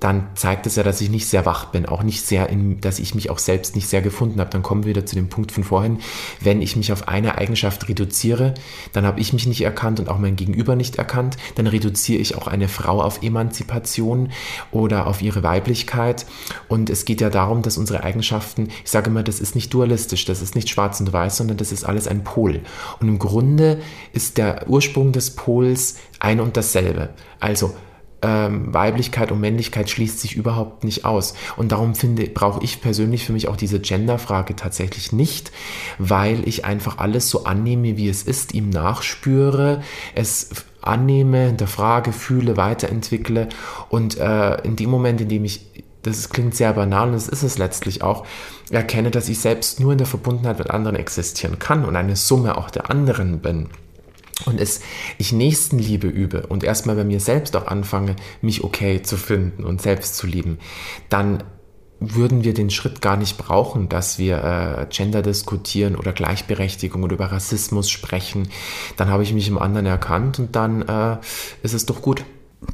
[0.00, 2.98] dann zeigt es ja, dass ich nicht sehr wach bin, auch nicht sehr, in, dass
[2.98, 4.50] ich mich auch selbst nicht sehr gefunden habe.
[4.50, 6.00] Dann kommen wir wieder zu dem Punkt von vorhin,
[6.40, 8.54] wenn ich mich auf eine Eigenschaft reduziere,
[8.92, 12.36] dann habe ich mich nicht erkannt und auch mein Gegenüber nicht erkannt, dann reduziere ich
[12.36, 14.30] auch eine Frau auf Emanzipation
[14.70, 16.26] oder auf ihre Weiblichkeit.
[16.68, 20.26] Und es geht ja darum, dass unsere Eigenschaften, ich sage immer, das ist nicht dualistisch,
[20.26, 22.60] das ist nicht schwarz und weiß, sondern das ist alles ein Pol.
[23.00, 23.80] Und im Grunde
[24.12, 27.10] ist der Ursprung des Pols ein und dasselbe.
[27.40, 27.74] Also
[28.22, 31.34] ähm, Weiblichkeit und Männlichkeit schließt sich überhaupt nicht aus.
[31.56, 35.52] Und darum finde, brauche ich persönlich für mich auch diese Genderfrage tatsächlich nicht,
[35.98, 39.82] weil ich einfach alles so annehme, wie es ist, ihm nachspüre,
[40.14, 40.50] es
[40.80, 43.48] annehme, hinterfrage, fühle, weiterentwickle
[43.88, 45.66] und äh, in dem Moment, in dem ich
[46.02, 48.24] das klingt sehr banal und das ist es letztlich auch,
[48.70, 52.56] erkenne, dass ich selbst nur in der Verbundenheit mit anderen existieren kann und eine Summe
[52.56, 53.68] auch der anderen bin
[54.44, 54.80] und es
[55.18, 59.80] ich Nächstenliebe übe und erstmal bei mir selbst auch anfange, mich okay zu finden und
[59.80, 60.58] selbst zu lieben,
[61.08, 61.42] dann
[61.98, 67.14] würden wir den Schritt gar nicht brauchen, dass wir äh, Gender diskutieren oder Gleichberechtigung oder
[67.14, 68.48] über Rassismus sprechen.
[68.98, 71.16] Dann habe ich mich im anderen erkannt und dann äh,
[71.62, 72.24] ist es doch gut.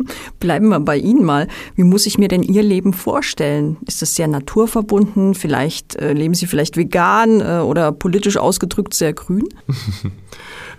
[0.41, 1.49] Bleiben wir bei Ihnen mal.
[1.75, 3.77] Wie muss ich mir denn Ihr Leben vorstellen?
[3.87, 5.35] Ist das sehr naturverbunden?
[5.35, 9.49] Vielleicht äh, leben Sie vielleicht vegan äh, oder politisch ausgedrückt sehr grün?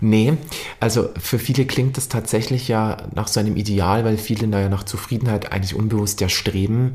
[0.00, 0.34] Nee,
[0.80, 4.82] also für viele klingt das tatsächlich ja nach so einem Ideal, weil viele naja nach
[4.82, 6.92] Zufriedenheit eigentlich unbewusst ja streben.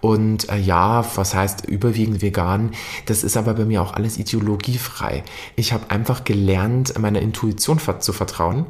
[0.00, 2.72] Und äh, ja, was heißt überwiegend vegan?
[3.06, 5.22] Das ist aber bei mir auch alles ideologiefrei.
[5.56, 8.66] Ich habe einfach gelernt, meiner Intuition zu vertrauen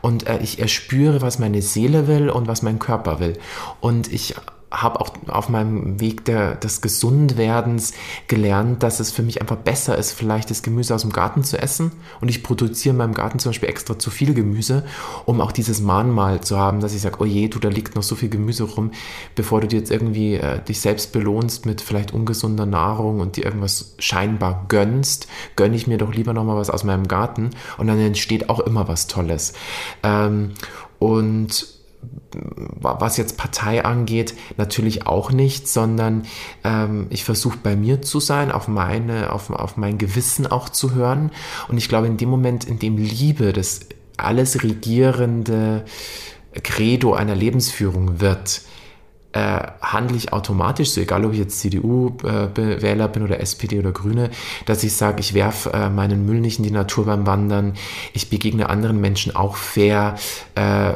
[0.00, 3.38] und äh, ich erspüre, was meine Seele will und was mein Körper will.
[3.80, 4.34] Und ich
[4.82, 7.92] habe auch auf meinem Weg der, des Gesundwerdens
[8.28, 11.60] gelernt, dass es für mich einfach besser ist, vielleicht das Gemüse aus dem Garten zu
[11.60, 11.92] essen.
[12.20, 14.84] Und ich produziere in meinem Garten zum Beispiel extra zu viel Gemüse,
[15.26, 18.02] um auch dieses Mahnmal zu haben, dass ich sage, oh je, du, da liegt noch
[18.02, 18.90] so viel Gemüse rum,
[19.34, 23.44] bevor du dir jetzt irgendwie äh, dich selbst belohnst mit vielleicht ungesunder Nahrung und dir
[23.44, 27.50] irgendwas scheinbar gönnst, gönne ich mir doch lieber nochmal was aus meinem Garten.
[27.78, 29.52] Und dann entsteht auch immer was Tolles.
[30.02, 30.52] Ähm,
[30.98, 31.73] und
[32.80, 36.24] was jetzt Partei angeht, natürlich auch nicht, sondern
[36.64, 40.94] ähm, ich versuche bei mir zu sein, auf, meine, auf, auf mein Gewissen auch zu
[40.94, 41.30] hören.
[41.68, 43.80] Und ich glaube, in dem Moment, in dem Liebe das
[44.16, 45.84] alles regierende
[46.62, 48.62] Credo einer Lebensführung wird,
[49.34, 54.30] äh, handle ich automatisch, so egal ob ich jetzt CDU-Wähler bin oder SPD oder Grüne,
[54.64, 57.74] dass ich sage, ich werfe äh, meinen Müll nicht in die Natur beim Wandern,
[58.12, 60.14] ich begegne anderen Menschen auch fair,
[60.54, 60.92] äh,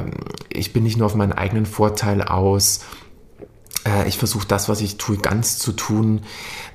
[0.51, 2.85] ich bin nicht nur auf meinen eigenen Vorteil aus
[3.87, 6.23] äh, ich versuche das, was ich tue, ganz zu tun,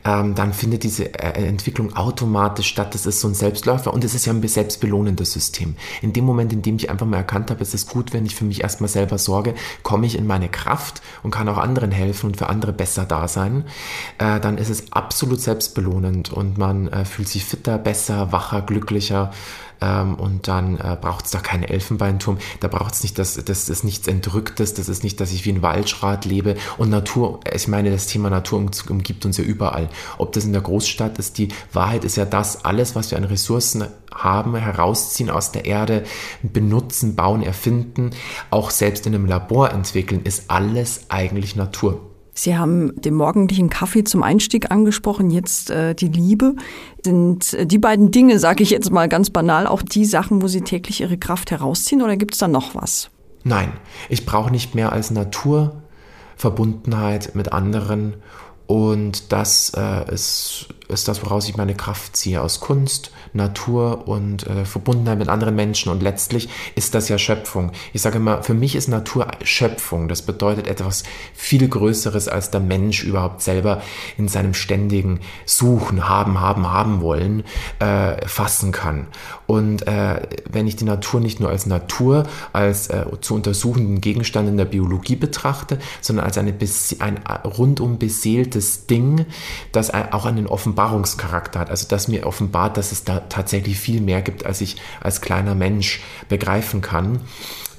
[0.05, 2.93] ähm, dann findet diese äh, Entwicklung automatisch statt.
[2.93, 5.75] Das ist so ein Selbstläufer und es ist ja ein selbstbelohnendes System.
[6.01, 8.35] In dem Moment, in dem ich einfach mal erkannt habe, es ist gut, wenn ich
[8.35, 12.27] für mich erstmal selber sorge, komme ich in meine Kraft und kann auch anderen helfen
[12.27, 13.65] und für andere besser da sein,
[14.17, 19.31] äh, dann ist es absolut selbstbelohnend und man äh, fühlt sich fitter, besser, wacher, glücklicher
[19.83, 23.69] ähm, und dann äh, braucht es da keinen Elfenbeinturm, da braucht es nicht, das, das
[23.69, 27.67] ist nichts Entrücktes, das ist nicht, dass ich wie ein Waldschrat lebe und Natur, ich
[27.67, 29.89] meine, das Thema Natur umgibt uns ja überall.
[30.17, 33.25] Ob das in der Großstadt ist, die Wahrheit ist ja das, alles, was wir an
[33.25, 36.03] Ressourcen haben, herausziehen aus der Erde,
[36.41, 38.11] benutzen, bauen, erfinden,
[38.51, 42.12] auch selbst in einem Labor entwickeln, ist alles eigentlich Natur.
[42.33, 46.55] Sie haben den morgendlichen Kaffee zum Einstieg angesprochen, jetzt äh, die Liebe.
[47.03, 50.47] Sind äh, die beiden Dinge, sage ich jetzt mal ganz banal, auch die Sachen, wo
[50.47, 53.09] Sie täglich Ihre Kraft herausziehen oder gibt es da noch was?
[53.43, 53.73] Nein,
[54.09, 55.83] ich brauche nicht mehr als Natur,
[56.35, 58.15] Verbundenheit mit anderen
[58.67, 64.45] und das äh, ist, ist das, woraus ich meine Kraft ziehe, aus Kunst, Natur und
[64.47, 65.91] äh, Verbundenheit mit anderen Menschen.
[65.91, 67.71] Und letztlich ist das ja Schöpfung.
[67.93, 70.07] Ich sage immer, für mich ist Natur Schöpfung.
[70.07, 71.03] Das bedeutet etwas
[71.33, 73.81] viel Größeres, als der Mensch überhaupt selber
[74.17, 77.43] in seinem ständigen Suchen, haben, haben, haben wollen,
[77.79, 79.07] äh, fassen kann.
[79.47, 84.49] Und äh, wenn ich die Natur nicht nur als Natur, als äh, zu untersuchenden Gegenstand
[84.49, 86.53] in der Biologie betrachte, sondern als eine,
[86.99, 89.25] ein rundum beseeltes Ding,
[89.71, 90.47] das auch einen
[90.83, 91.69] Offenbarungscharakter hat.
[91.69, 95.55] Also das mir offenbart, dass es da tatsächlich viel mehr gibt, als ich als kleiner
[95.55, 97.21] Mensch begreifen kann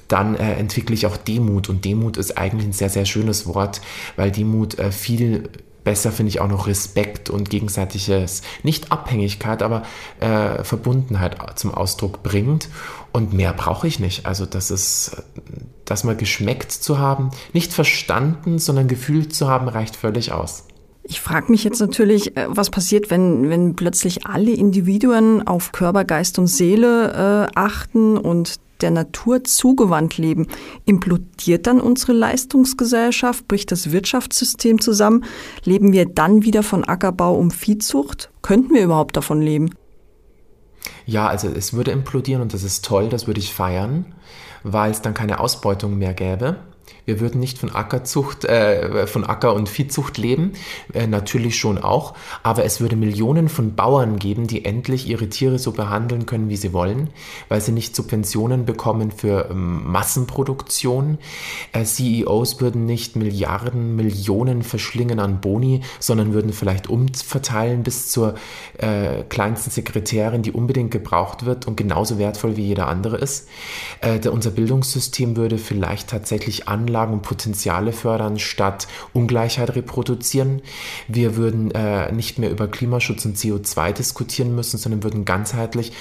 [0.07, 1.67] dann äh, entwickle ich auch Demut.
[1.67, 3.81] Und Demut ist eigentlich ein sehr, sehr schönes Wort,
[4.15, 5.49] weil Demut äh, viel
[5.83, 9.81] besser finde ich auch noch Respekt und gegenseitiges, nicht Abhängigkeit, aber
[10.19, 12.69] äh, Verbundenheit zum Ausdruck bringt.
[13.13, 14.27] Und mehr brauche ich nicht.
[14.27, 15.23] Also das ist,
[15.85, 20.64] das mal geschmeckt zu haben, nicht verstanden, sondern gefühlt zu haben, reicht völlig aus.
[21.07, 26.03] Ich frage mich jetzt natürlich, äh, was passiert, wenn, wenn plötzlich alle Individuen auf Körper,
[26.03, 30.47] Geist und Seele äh, achten und der Natur zugewandt leben.
[30.85, 33.47] Implodiert dann unsere Leistungsgesellschaft?
[33.47, 35.23] Bricht das Wirtschaftssystem zusammen?
[35.63, 38.31] Leben wir dann wieder von Ackerbau und Viehzucht?
[38.41, 39.69] Könnten wir überhaupt davon leben?
[41.05, 44.13] Ja, also es würde implodieren und das ist toll, das würde ich feiern,
[44.63, 46.57] weil es dann keine Ausbeutung mehr gäbe.
[47.05, 50.53] Wir würden nicht von Ackerzucht, äh, von Acker- und Viehzucht leben,
[50.93, 55.59] äh, natürlich schon auch, aber es würde Millionen von Bauern geben, die endlich ihre Tiere
[55.59, 57.09] so behandeln können, wie sie wollen,
[57.49, 61.19] weil sie nicht Subventionen bekommen für ähm, Massenproduktion.
[61.71, 68.35] Äh, CEOs würden nicht Milliarden, Millionen verschlingen an Boni, sondern würden vielleicht umverteilen bis zur
[68.77, 73.47] äh, kleinsten Sekretärin, die unbedingt gebraucht wird und genauso wertvoll wie jeder andere ist.
[74.01, 80.61] Äh, unser Bildungssystem würde vielleicht tatsächlich Anlagen und Potenziale fördern, statt Ungleichheit reproduzieren.
[81.09, 85.91] Wir würden äh, nicht mehr über Klimaschutz und CO2 diskutieren müssen, sondern würden ganzheitlich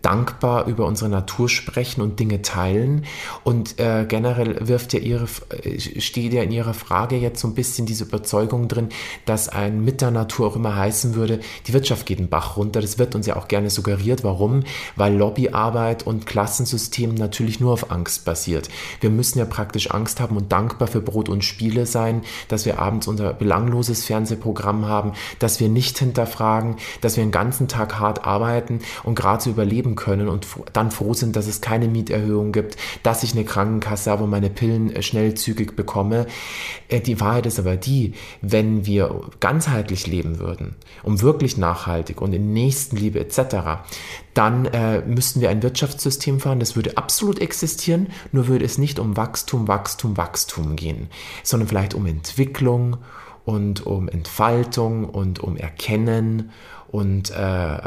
[0.00, 3.04] dankbar über unsere Natur sprechen und Dinge teilen.
[3.44, 5.26] Und äh, generell wirft ja ihre,
[5.62, 8.88] äh, steht ja in Ihrer Frage jetzt so ein bisschen diese Überzeugung drin,
[9.26, 12.80] dass ein mit der Natur auch immer heißen würde, die Wirtschaft geht den Bach runter.
[12.80, 14.24] Das wird uns ja auch gerne suggeriert.
[14.24, 14.62] Warum?
[14.96, 18.70] Weil Lobbyarbeit und Klassensystem natürlich nur auf Angst basiert.
[19.00, 22.78] Wir müssen ja praktisch Angst haben und dankbar für Brot und Spiele sein, dass wir
[22.78, 28.24] abends unser belangloses Fernsehprogramm haben, dass wir nicht hinterfragen, dass wir den ganzen Tag hart
[28.24, 32.76] arbeiten und gerade so überleben können und dann froh sind, dass es keine Mieterhöhung gibt,
[33.02, 36.26] dass ich eine Krankenkasse habe und meine Pillen äh, schnell zügig bekomme.
[36.88, 42.32] Äh, die Wahrheit ist aber die, wenn wir ganzheitlich leben würden, um wirklich nachhaltig und
[42.32, 43.84] in Nächstenliebe etc.,
[44.34, 48.98] dann äh, müssten wir ein Wirtschaftssystem fahren, das würde absolut existieren, nur würde es nicht
[48.98, 51.08] um Wachstum, Wachstum, Wachstum gehen,
[51.42, 52.98] sondern vielleicht um Entwicklung
[53.44, 56.50] und um Entfaltung und um Erkennen
[56.88, 57.78] und äh,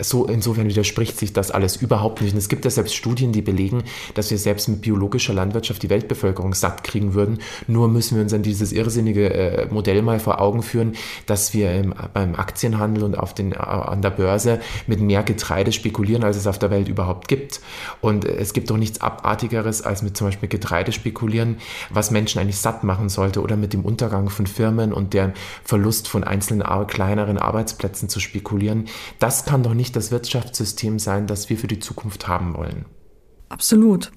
[0.00, 2.32] so insofern widerspricht sich das alles überhaupt nicht.
[2.32, 5.90] Und es gibt ja selbst Studien, die belegen, dass wir selbst mit biologischer Landwirtschaft die
[5.90, 7.38] Weltbevölkerung satt kriegen würden.
[7.66, 10.94] Nur müssen wir uns an dieses irrsinnige äh, Modell mal vor Augen führen,
[11.26, 15.72] dass wir im, beim Aktienhandel und auf den, äh, an der Börse mit mehr Getreide
[15.72, 17.60] spekulieren, als es auf der Welt überhaupt gibt.
[18.00, 21.58] Und es gibt doch nichts Abartigeres, als mit zum Beispiel Getreide spekulieren,
[21.90, 26.08] was Menschen eigentlich satt machen sollte oder mit dem Untergang von Firmen und deren Verlust
[26.08, 28.86] von einzelnen kleineren Arbeitsplätzen zu spekulieren.
[29.18, 32.86] Das kann doch doch nicht das Wirtschaftssystem sein, das wir für die Zukunft haben wollen.
[33.48, 34.10] Absolut.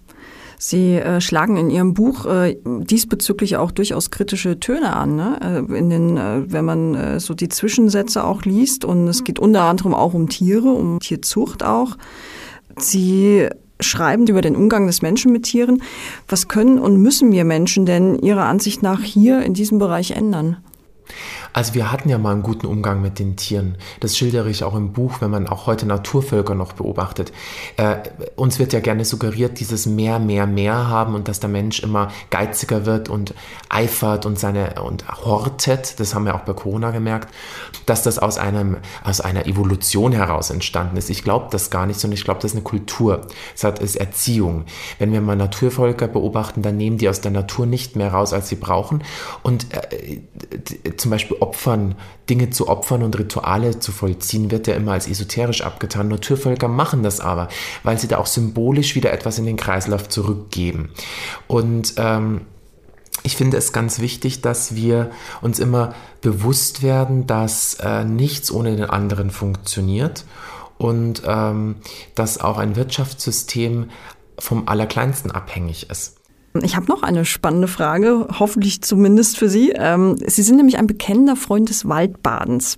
[0.58, 5.66] Sie äh, schlagen in Ihrem Buch äh, diesbezüglich auch durchaus kritische Töne an, ne?
[5.70, 8.86] Äh, in den, äh, wenn man äh, so die Zwischensätze auch liest.
[8.86, 11.98] Und es geht unter anderem auch um Tiere, um Tierzucht auch.
[12.78, 13.50] Sie
[13.80, 15.82] schreiben über den Umgang des Menschen mit Tieren.
[16.28, 20.58] Was können und müssen wir Menschen denn Ihrer Ansicht nach hier in diesem Bereich ändern?
[21.54, 23.78] Also wir hatten ja mal einen guten Umgang mit den Tieren.
[24.00, 27.34] Das schildere ich auch im Buch, wenn man auch heute Naturvölker noch beobachtet.
[27.78, 27.98] Äh,
[28.36, 32.10] uns wird ja gerne suggeriert, dieses mehr, mehr, mehr haben und dass der Mensch immer
[32.30, 33.34] geiziger wird und
[33.70, 36.00] eifert und seine und hortet.
[36.00, 37.34] Das haben wir auch bei Corona gemerkt,
[37.86, 41.10] dass das aus einem aus einer Evolution heraus entstanden ist.
[41.10, 43.28] Ich glaube das gar nicht, sondern ich glaube, das ist eine Kultur.
[43.56, 44.66] Es hat ist Erziehung.
[45.00, 48.50] Wenn wir mal Naturvölker beobachten, dann nehmen die aus der Natur nicht mehr raus, als
[48.50, 49.04] sie brauchen
[49.44, 50.22] und äh,
[50.98, 51.96] zum Beispiel Opfern,
[52.30, 56.08] Dinge zu opfern und Rituale zu vollziehen, wird ja immer als esoterisch abgetan.
[56.08, 57.50] Naturvölker machen das aber,
[57.84, 60.92] weil sie da auch symbolisch wieder etwas in den Kreislauf zurückgeben.
[61.48, 62.42] Und ähm,
[63.24, 65.12] ich finde es ganz wichtig, dass wir
[65.42, 70.26] uns immer bewusst werden, dass äh, nichts ohne den anderen funktioniert
[70.78, 71.76] und ähm,
[72.16, 73.90] dass auch ein Wirtschaftssystem
[74.40, 76.21] vom Allerkleinsten abhängig ist.
[76.62, 79.72] Ich habe noch eine spannende Frage, hoffentlich zumindest für Sie.
[79.74, 82.76] Ähm, Sie sind nämlich ein bekennender Freund des Waldbadens.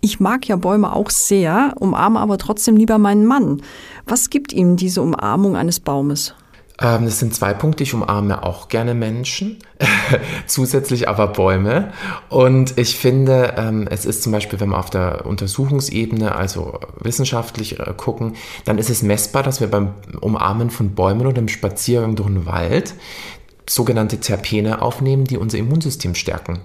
[0.00, 3.62] Ich mag ja Bäume auch sehr, umarme aber trotzdem lieber meinen Mann.
[4.06, 6.34] Was gibt ihm diese Umarmung eines Baumes?
[6.82, 7.84] Ähm, das sind zwei Punkte.
[7.84, 9.58] Ich umarme auch gerne Menschen,
[10.46, 11.92] zusätzlich aber Bäume.
[12.28, 17.78] Und ich finde, ähm, es ist zum Beispiel, wenn wir auf der Untersuchungsebene, also wissenschaftlich
[17.78, 22.16] äh, gucken, dann ist es messbar, dass wir beim Umarmen von Bäumen oder im Spaziergang
[22.16, 22.94] durch den Wald
[23.68, 26.60] sogenannte Terpene aufnehmen, die unser Immunsystem stärken.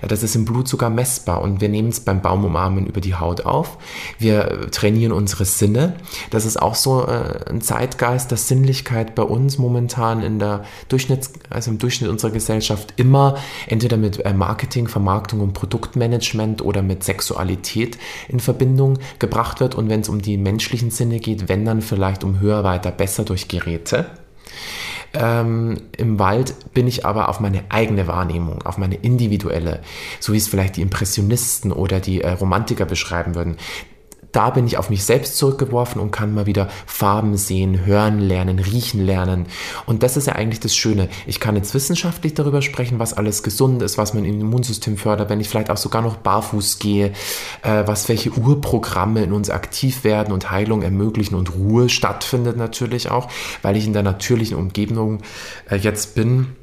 [0.00, 3.44] Das ist im Blut sogar messbar und wir nehmen es beim Baumumarmen über die Haut
[3.44, 3.76] auf.
[4.18, 5.96] Wir trainieren unsere Sinne.
[6.30, 11.32] Das ist auch so äh, ein Zeitgeist, dass Sinnlichkeit bei uns momentan in der Durchschnitts,
[11.50, 13.36] also im Durchschnitt unserer Gesellschaft immer
[13.66, 19.74] entweder mit äh, Marketing, Vermarktung und Produktmanagement oder mit Sexualität in Verbindung gebracht wird.
[19.74, 23.24] Und wenn es um die menschlichen Sinne geht, wenn dann vielleicht um höher, weiter, besser
[23.24, 24.06] durch Geräte.
[25.12, 29.80] Ähm, Im Wald bin ich aber auf meine eigene Wahrnehmung, auf meine individuelle,
[30.20, 33.56] so wie es vielleicht die Impressionisten oder die äh, Romantiker beschreiben würden
[34.32, 38.58] da bin ich auf mich selbst zurückgeworfen und kann mal wieder Farben sehen, hören lernen,
[38.58, 39.46] riechen lernen.
[39.86, 41.08] Und das ist ja eigentlich das Schöne.
[41.26, 45.40] Ich kann jetzt wissenschaftlich darüber sprechen, was alles gesund ist, was mein Immunsystem fördert, wenn
[45.40, 47.12] ich vielleicht auch sogar noch barfuß gehe,
[47.62, 53.10] äh, was welche Urprogramme in uns aktiv werden und Heilung ermöglichen und Ruhe stattfindet natürlich
[53.10, 53.28] auch,
[53.62, 55.22] weil ich in der natürlichen Umgebung
[55.68, 56.56] äh, jetzt bin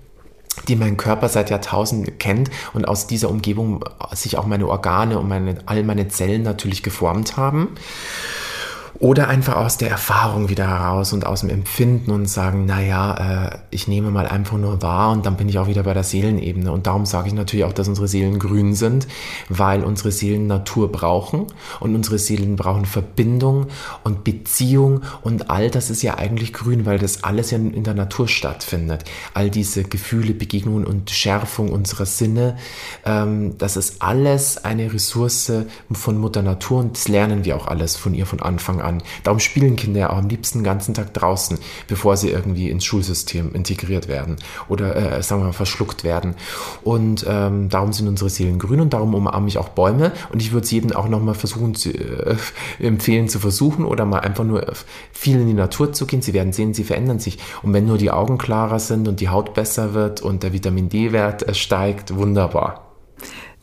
[0.68, 5.28] die mein Körper seit Jahrtausenden kennt und aus dieser Umgebung sich auch meine Organe und
[5.28, 7.76] meine, all meine Zellen natürlich geformt haben.
[9.00, 13.58] Oder einfach aus der Erfahrung wieder heraus und aus dem Empfinden und sagen, naja, äh,
[13.70, 16.72] ich nehme mal einfach nur wahr und dann bin ich auch wieder bei der Seelenebene.
[16.72, 19.08] Und darum sage ich natürlich auch, dass unsere Seelen grün sind,
[19.50, 21.46] weil unsere Seelen Natur brauchen
[21.80, 23.68] und unsere Seelen brauchen Verbindung
[24.04, 27.94] und Beziehung und all das ist ja eigentlich grün, weil das alles ja in der
[27.94, 29.04] Natur stattfindet.
[29.36, 32.58] All diese Gefühle, Begegnungen und Schärfung unserer Sinne,
[33.06, 35.52] ähm, das ist alles eine Ressource
[35.92, 39.04] von Mutter Natur und das lernen wir auch alles von ihr von Anfang an an.
[39.24, 42.86] Darum spielen Kinder ja auch am liebsten den ganzen Tag draußen, bevor sie irgendwie ins
[42.86, 46.36] Schulsystem integriert werden oder, äh, sagen wir mal, verschluckt werden.
[46.84, 50.12] Und ähm, darum sind unsere Seelen grün und darum umarme ich auch Bäume.
[50.32, 52.36] Und ich würde es jedem auch nochmal versuchen, zu, äh,
[52.80, 54.66] empfehlen zu versuchen oder mal einfach nur
[55.12, 56.22] viel in die Natur zu gehen.
[56.22, 57.38] Sie werden sehen, sie verändern sich.
[57.62, 60.90] Und wenn nur die Augen klarer sind und die Haut besser wird und der Vitamin
[60.90, 62.87] D-Wert äh, steigt, wunderbar.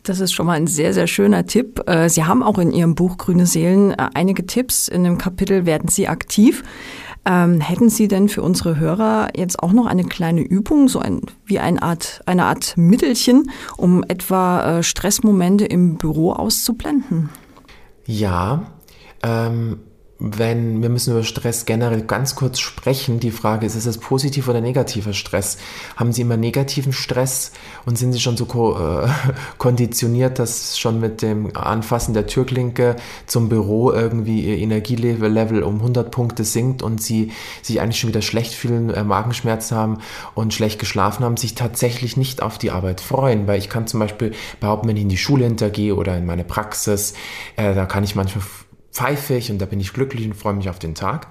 [0.05, 1.83] Das ist schon mal ein sehr, sehr schöner Tipp.
[1.89, 4.87] Äh, Sie haben auch in Ihrem Buch Grüne Seelen äh, einige Tipps.
[4.87, 6.63] In dem Kapitel werden Sie aktiv.
[7.25, 11.23] Ähm, hätten Sie denn für unsere Hörer jetzt auch noch eine kleine Übung, so ein,
[11.47, 17.31] wie eine Art, eine Art Mittelchen, um etwa äh, Stressmomente im Büro auszublenden?
[18.05, 18.67] Ja,
[19.23, 19.81] ähm,
[20.27, 23.21] wenn wir müssen über Stress generell ganz kurz sprechen.
[23.21, 25.59] Die Frage ist, ist es positiv oder negativer Stress?
[25.97, 27.53] Haben Sie immer negativen Stress
[27.85, 29.09] und sind Sie schon so ko äh,
[29.59, 32.97] konditioniert, dass schon mit dem Anfassen der Türklinke
[33.27, 38.23] zum Büro irgendwie Ihr Energielevel um 100 Punkte sinkt und Sie sich eigentlich schon wieder
[38.23, 39.99] schlecht fühlen, äh, Magenschmerzen haben
[40.35, 43.47] und schlecht geschlafen haben, sich tatsächlich nicht auf die Arbeit freuen?
[43.47, 46.45] Weil ich kann zum Beispiel behaupten, wenn ich in die Schule hintergehe oder in meine
[46.45, 47.13] Praxis,
[47.57, 48.45] äh, da kann ich manchmal
[48.95, 51.27] pfeife ich und da bin ich glücklich und freue mich auf den Tag,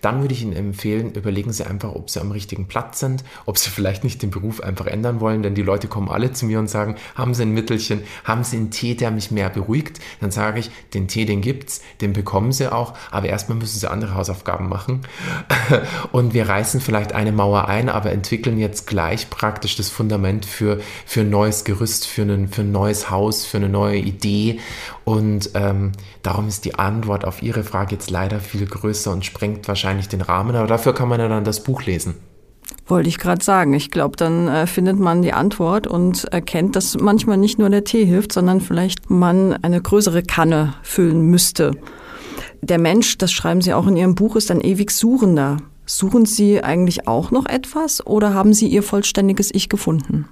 [0.00, 3.58] dann würde ich Ihnen empfehlen, überlegen Sie einfach, ob Sie am richtigen Platz sind, ob
[3.58, 6.60] Sie vielleicht nicht den Beruf einfach ändern wollen, denn die Leute kommen alle zu mir
[6.60, 9.98] und sagen, haben Sie ein Mittelchen, haben Sie einen Tee, der mich mehr beruhigt?
[10.20, 13.90] Dann sage ich, den Tee, den gibt's, den bekommen Sie auch, aber erstmal müssen Sie
[13.90, 15.00] andere Hausaufgaben machen.
[16.12, 20.80] Und wir reißen vielleicht eine Mauer ein, aber entwickeln jetzt gleich praktisch das Fundament für,
[21.04, 24.60] für ein neues Gerüst, für, einen, für ein neues Haus, für eine neue Idee
[25.08, 25.92] und ähm,
[26.22, 30.20] darum ist die Antwort auf Ihre Frage jetzt leider viel größer und sprengt wahrscheinlich den
[30.20, 32.16] Rahmen, aber dafür kann man ja dann das Buch lesen.
[32.86, 33.72] Wollte ich gerade sagen.
[33.72, 37.84] Ich glaube, dann äh, findet man die Antwort und erkennt, dass manchmal nicht nur der
[37.84, 41.70] Tee hilft, sondern vielleicht man eine größere Kanne füllen müsste.
[42.60, 45.56] Der Mensch, das schreiben Sie auch in Ihrem Buch, ist ein ewig Suchender.
[45.86, 50.28] Suchen Sie eigentlich auch noch etwas oder haben Sie Ihr vollständiges Ich gefunden?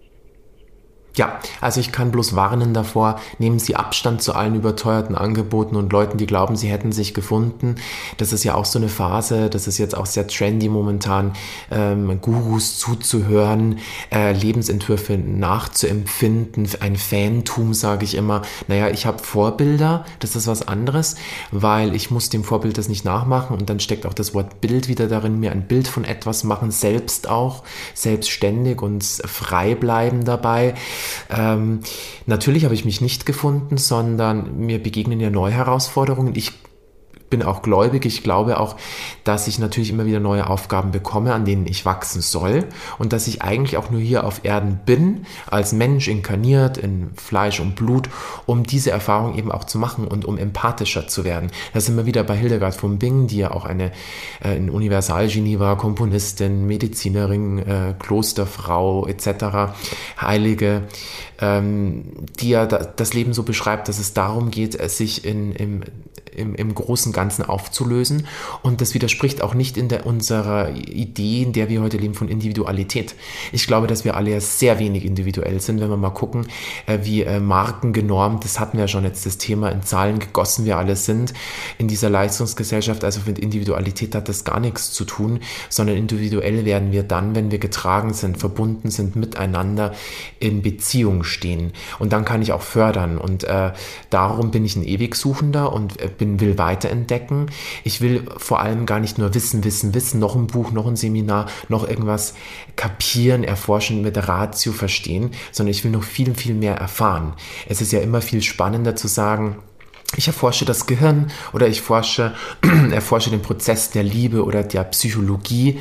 [1.17, 5.91] Ja, also ich kann bloß warnen davor, nehmen Sie Abstand zu allen überteuerten Angeboten und
[5.91, 7.77] Leuten, die glauben, sie hätten sich gefunden.
[8.19, 11.33] Das ist ja auch so eine Phase, das ist jetzt auch sehr trendy momentan,
[11.71, 13.79] ähm, Gurus zuzuhören,
[14.13, 18.43] äh, Lebensentwürfe nachzuempfinden, ein Fantum, sage ich immer.
[18.69, 21.17] Naja, ich habe Vorbilder, das ist was anderes,
[21.51, 24.89] weil ich muss dem Vorbild das nicht nachmachen und dann steckt auch das Wort Bild
[24.89, 27.63] wieder darin, mir ein Bild von etwas machen, selbst auch,
[27.95, 30.75] selbstständig und frei bleiben dabei.
[31.31, 31.81] Ähm,
[32.27, 36.35] natürlich habe ich mich nicht gefunden, sondern mir begegnen ja neue Herausforderungen.
[36.35, 36.53] Ich
[37.31, 38.07] bin auch gläubig.
[38.07, 38.77] Ich glaube auch,
[39.25, 42.65] dass ich natürlich immer wieder neue Aufgaben bekomme, an denen ich wachsen soll
[42.99, 47.61] und dass ich eigentlich auch nur hier auf Erden bin, als Mensch inkarniert in Fleisch
[47.61, 48.09] und Blut,
[48.47, 51.51] um diese Erfahrung eben auch zu machen und um empathischer zu werden.
[51.75, 53.91] Da sind wir wieder bei Hildegard von Bingen, die ja auch eine,
[54.43, 59.75] äh, ein Universalgenie war, Komponistin, Medizinerin, äh, Klosterfrau etc.,
[60.21, 60.85] Heilige,
[61.41, 62.05] ähm,
[62.39, 65.83] die ja das Leben so beschreibt, dass es darum geht, sich in, im
[66.37, 68.27] im, im großen Ganzen aufzulösen.
[68.63, 72.29] Und das widerspricht auch nicht in der, unserer Idee, in der wir heute leben, von
[72.29, 73.15] Individualität.
[73.53, 76.47] Ich glaube, dass wir alle ja sehr wenig individuell sind, wenn wir mal gucken,
[76.87, 80.19] äh, wie äh, Marken genormt, das hatten wir ja schon jetzt das Thema, in Zahlen
[80.19, 81.33] gegossen wir alle sind
[81.79, 83.05] in dieser Leistungsgesellschaft.
[83.05, 87.51] Also mit Individualität hat das gar nichts zu tun, sondern individuell werden wir dann, wenn
[87.51, 89.95] wir getragen sind, verbunden sind, miteinander
[90.39, 91.73] in Beziehung stehen.
[91.99, 93.19] Und dann kann ich auch fördern.
[93.19, 93.73] Und äh,
[94.11, 97.51] darum bin ich ein Ewigsuchender und äh, bin bin, will weiterentdecken.
[97.85, 100.97] Ich will vor allem gar nicht nur wissen, wissen, wissen, noch ein Buch, noch ein
[100.97, 102.35] Seminar, noch irgendwas
[102.77, 107.35] kapieren, erforschen, mit Ratio verstehen, sondern ich will noch viel, viel mehr erfahren.
[107.69, 109.57] Es ist ja immer viel spannender zu sagen,
[110.15, 112.33] ich erforsche das Gehirn oder ich forsche,
[112.93, 115.81] erforsche den Prozess der Liebe oder der Psychologie.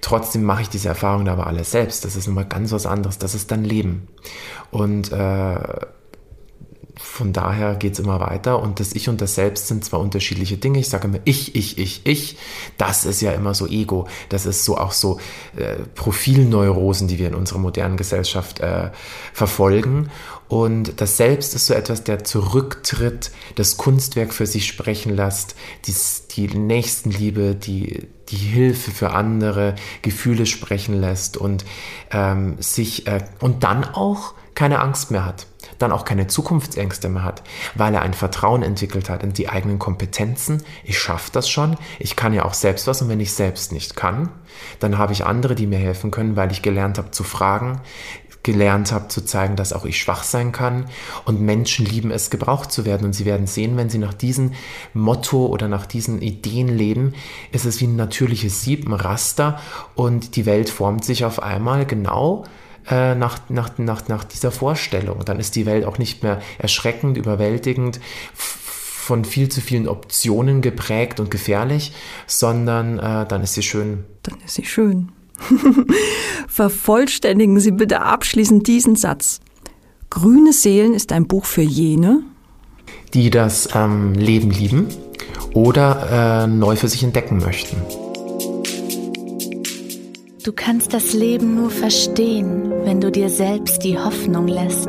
[0.00, 2.04] Trotzdem mache ich diese Erfahrungen aber alle selbst.
[2.04, 3.18] Das ist nochmal ganz was anderes.
[3.18, 4.08] Das ist dann Leben.
[4.70, 5.58] Und äh,
[6.98, 10.56] von daher geht es immer weiter und das Ich und das Selbst sind zwar unterschiedliche
[10.56, 10.78] Dinge.
[10.78, 12.38] Ich sage immer ich, ich, ich, ich.
[12.78, 14.08] Das ist ja immer so Ego.
[14.30, 15.20] Das ist so auch so
[15.56, 18.90] äh, Profilneurosen, die wir in unserer modernen Gesellschaft äh,
[19.34, 20.08] verfolgen.
[20.48, 25.94] Und das Selbst ist so etwas, der zurücktritt, das Kunstwerk für sich sprechen lässt, die,
[26.34, 31.66] die Nächstenliebe, die, die Hilfe für andere, Gefühle sprechen lässt und
[32.10, 35.46] ähm, sich äh, und dann auch keine Angst mehr hat
[35.78, 37.42] dann auch keine Zukunftsängste mehr hat,
[37.74, 40.62] weil er ein Vertrauen entwickelt hat in die eigenen Kompetenzen.
[40.84, 43.02] Ich schaffe das schon, ich kann ja auch selbst was.
[43.02, 44.30] Und wenn ich selbst nicht kann,
[44.80, 47.80] dann habe ich andere, die mir helfen können, weil ich gelernt habe zu fragen,
[48.46, 50.86] gelernt habe zu zeigen, dass auch ich schwach sein kann.
[51.24, 53.04] Und Menschen lieben es, gebraucht zu werden.
[53.04, 54.52] Und sie werden sehen, wenn sie nach diesem
[54.94, 57.14] Motto oder nach diesen Ideen leben,
[57.50, 59.60] ist es wie ein natürliches Sieb, ein Raster
[59.96, 62.44] und die Welt formt sich auf einmal genau
[62.90, 65.24] äh, nach, nach, nach, nach dieser Vorstellung.
[65.24, 68.00] Dann ist die Welt auch nicht mehr erschreckend, überwältigend,
[68.34, 71.92] von viel zu vielen Optionen geprägt und gefährlich,
[72.26, 74.04] sondern äh, dann ist sie schön.
[74.22, 75.12] Dann ist sie schön.
[76.48, 79.40] Vervollständigen Sie bitte abschließend diesen Satz.
[80.10, 82.22] Grüne Seelen ist ein Buch für jene,
[83.14, 84.88] die das ähm, Leben lieben
[85.52, 87.76] oder äh, neu für sich entdecken möchten.
[90.46, 94.88] Du kannst das Leben nur verstehen, wenn du dir selbst die Hoffnung lässt.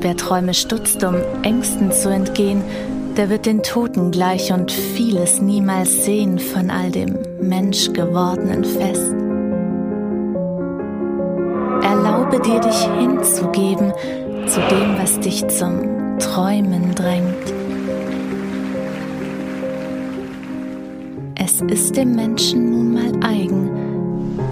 [0.00, 1.14] Wer Träume stutzt, um
[1.44, 2.64] Ängsten zu entgehen,
[3.16, 9.14] der wird den Toten gleich und vieles niemals sehen von all dem menschgewordenen Fest.
[11.84, 13.92] Erlaube dir, dich hinzugeben
[14.48, 17.57] zu dem, was dich zum Träumen drängt.
[21.66, 23.68] Ist dem Menschen nun mal eigen,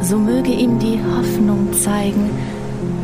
[0.02, 2.30] so möge ihm die Hoffnung zeigen,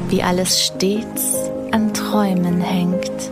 [0.08, 1.36] wie alles stets
[1.70, 3.30] an Träumen hängt.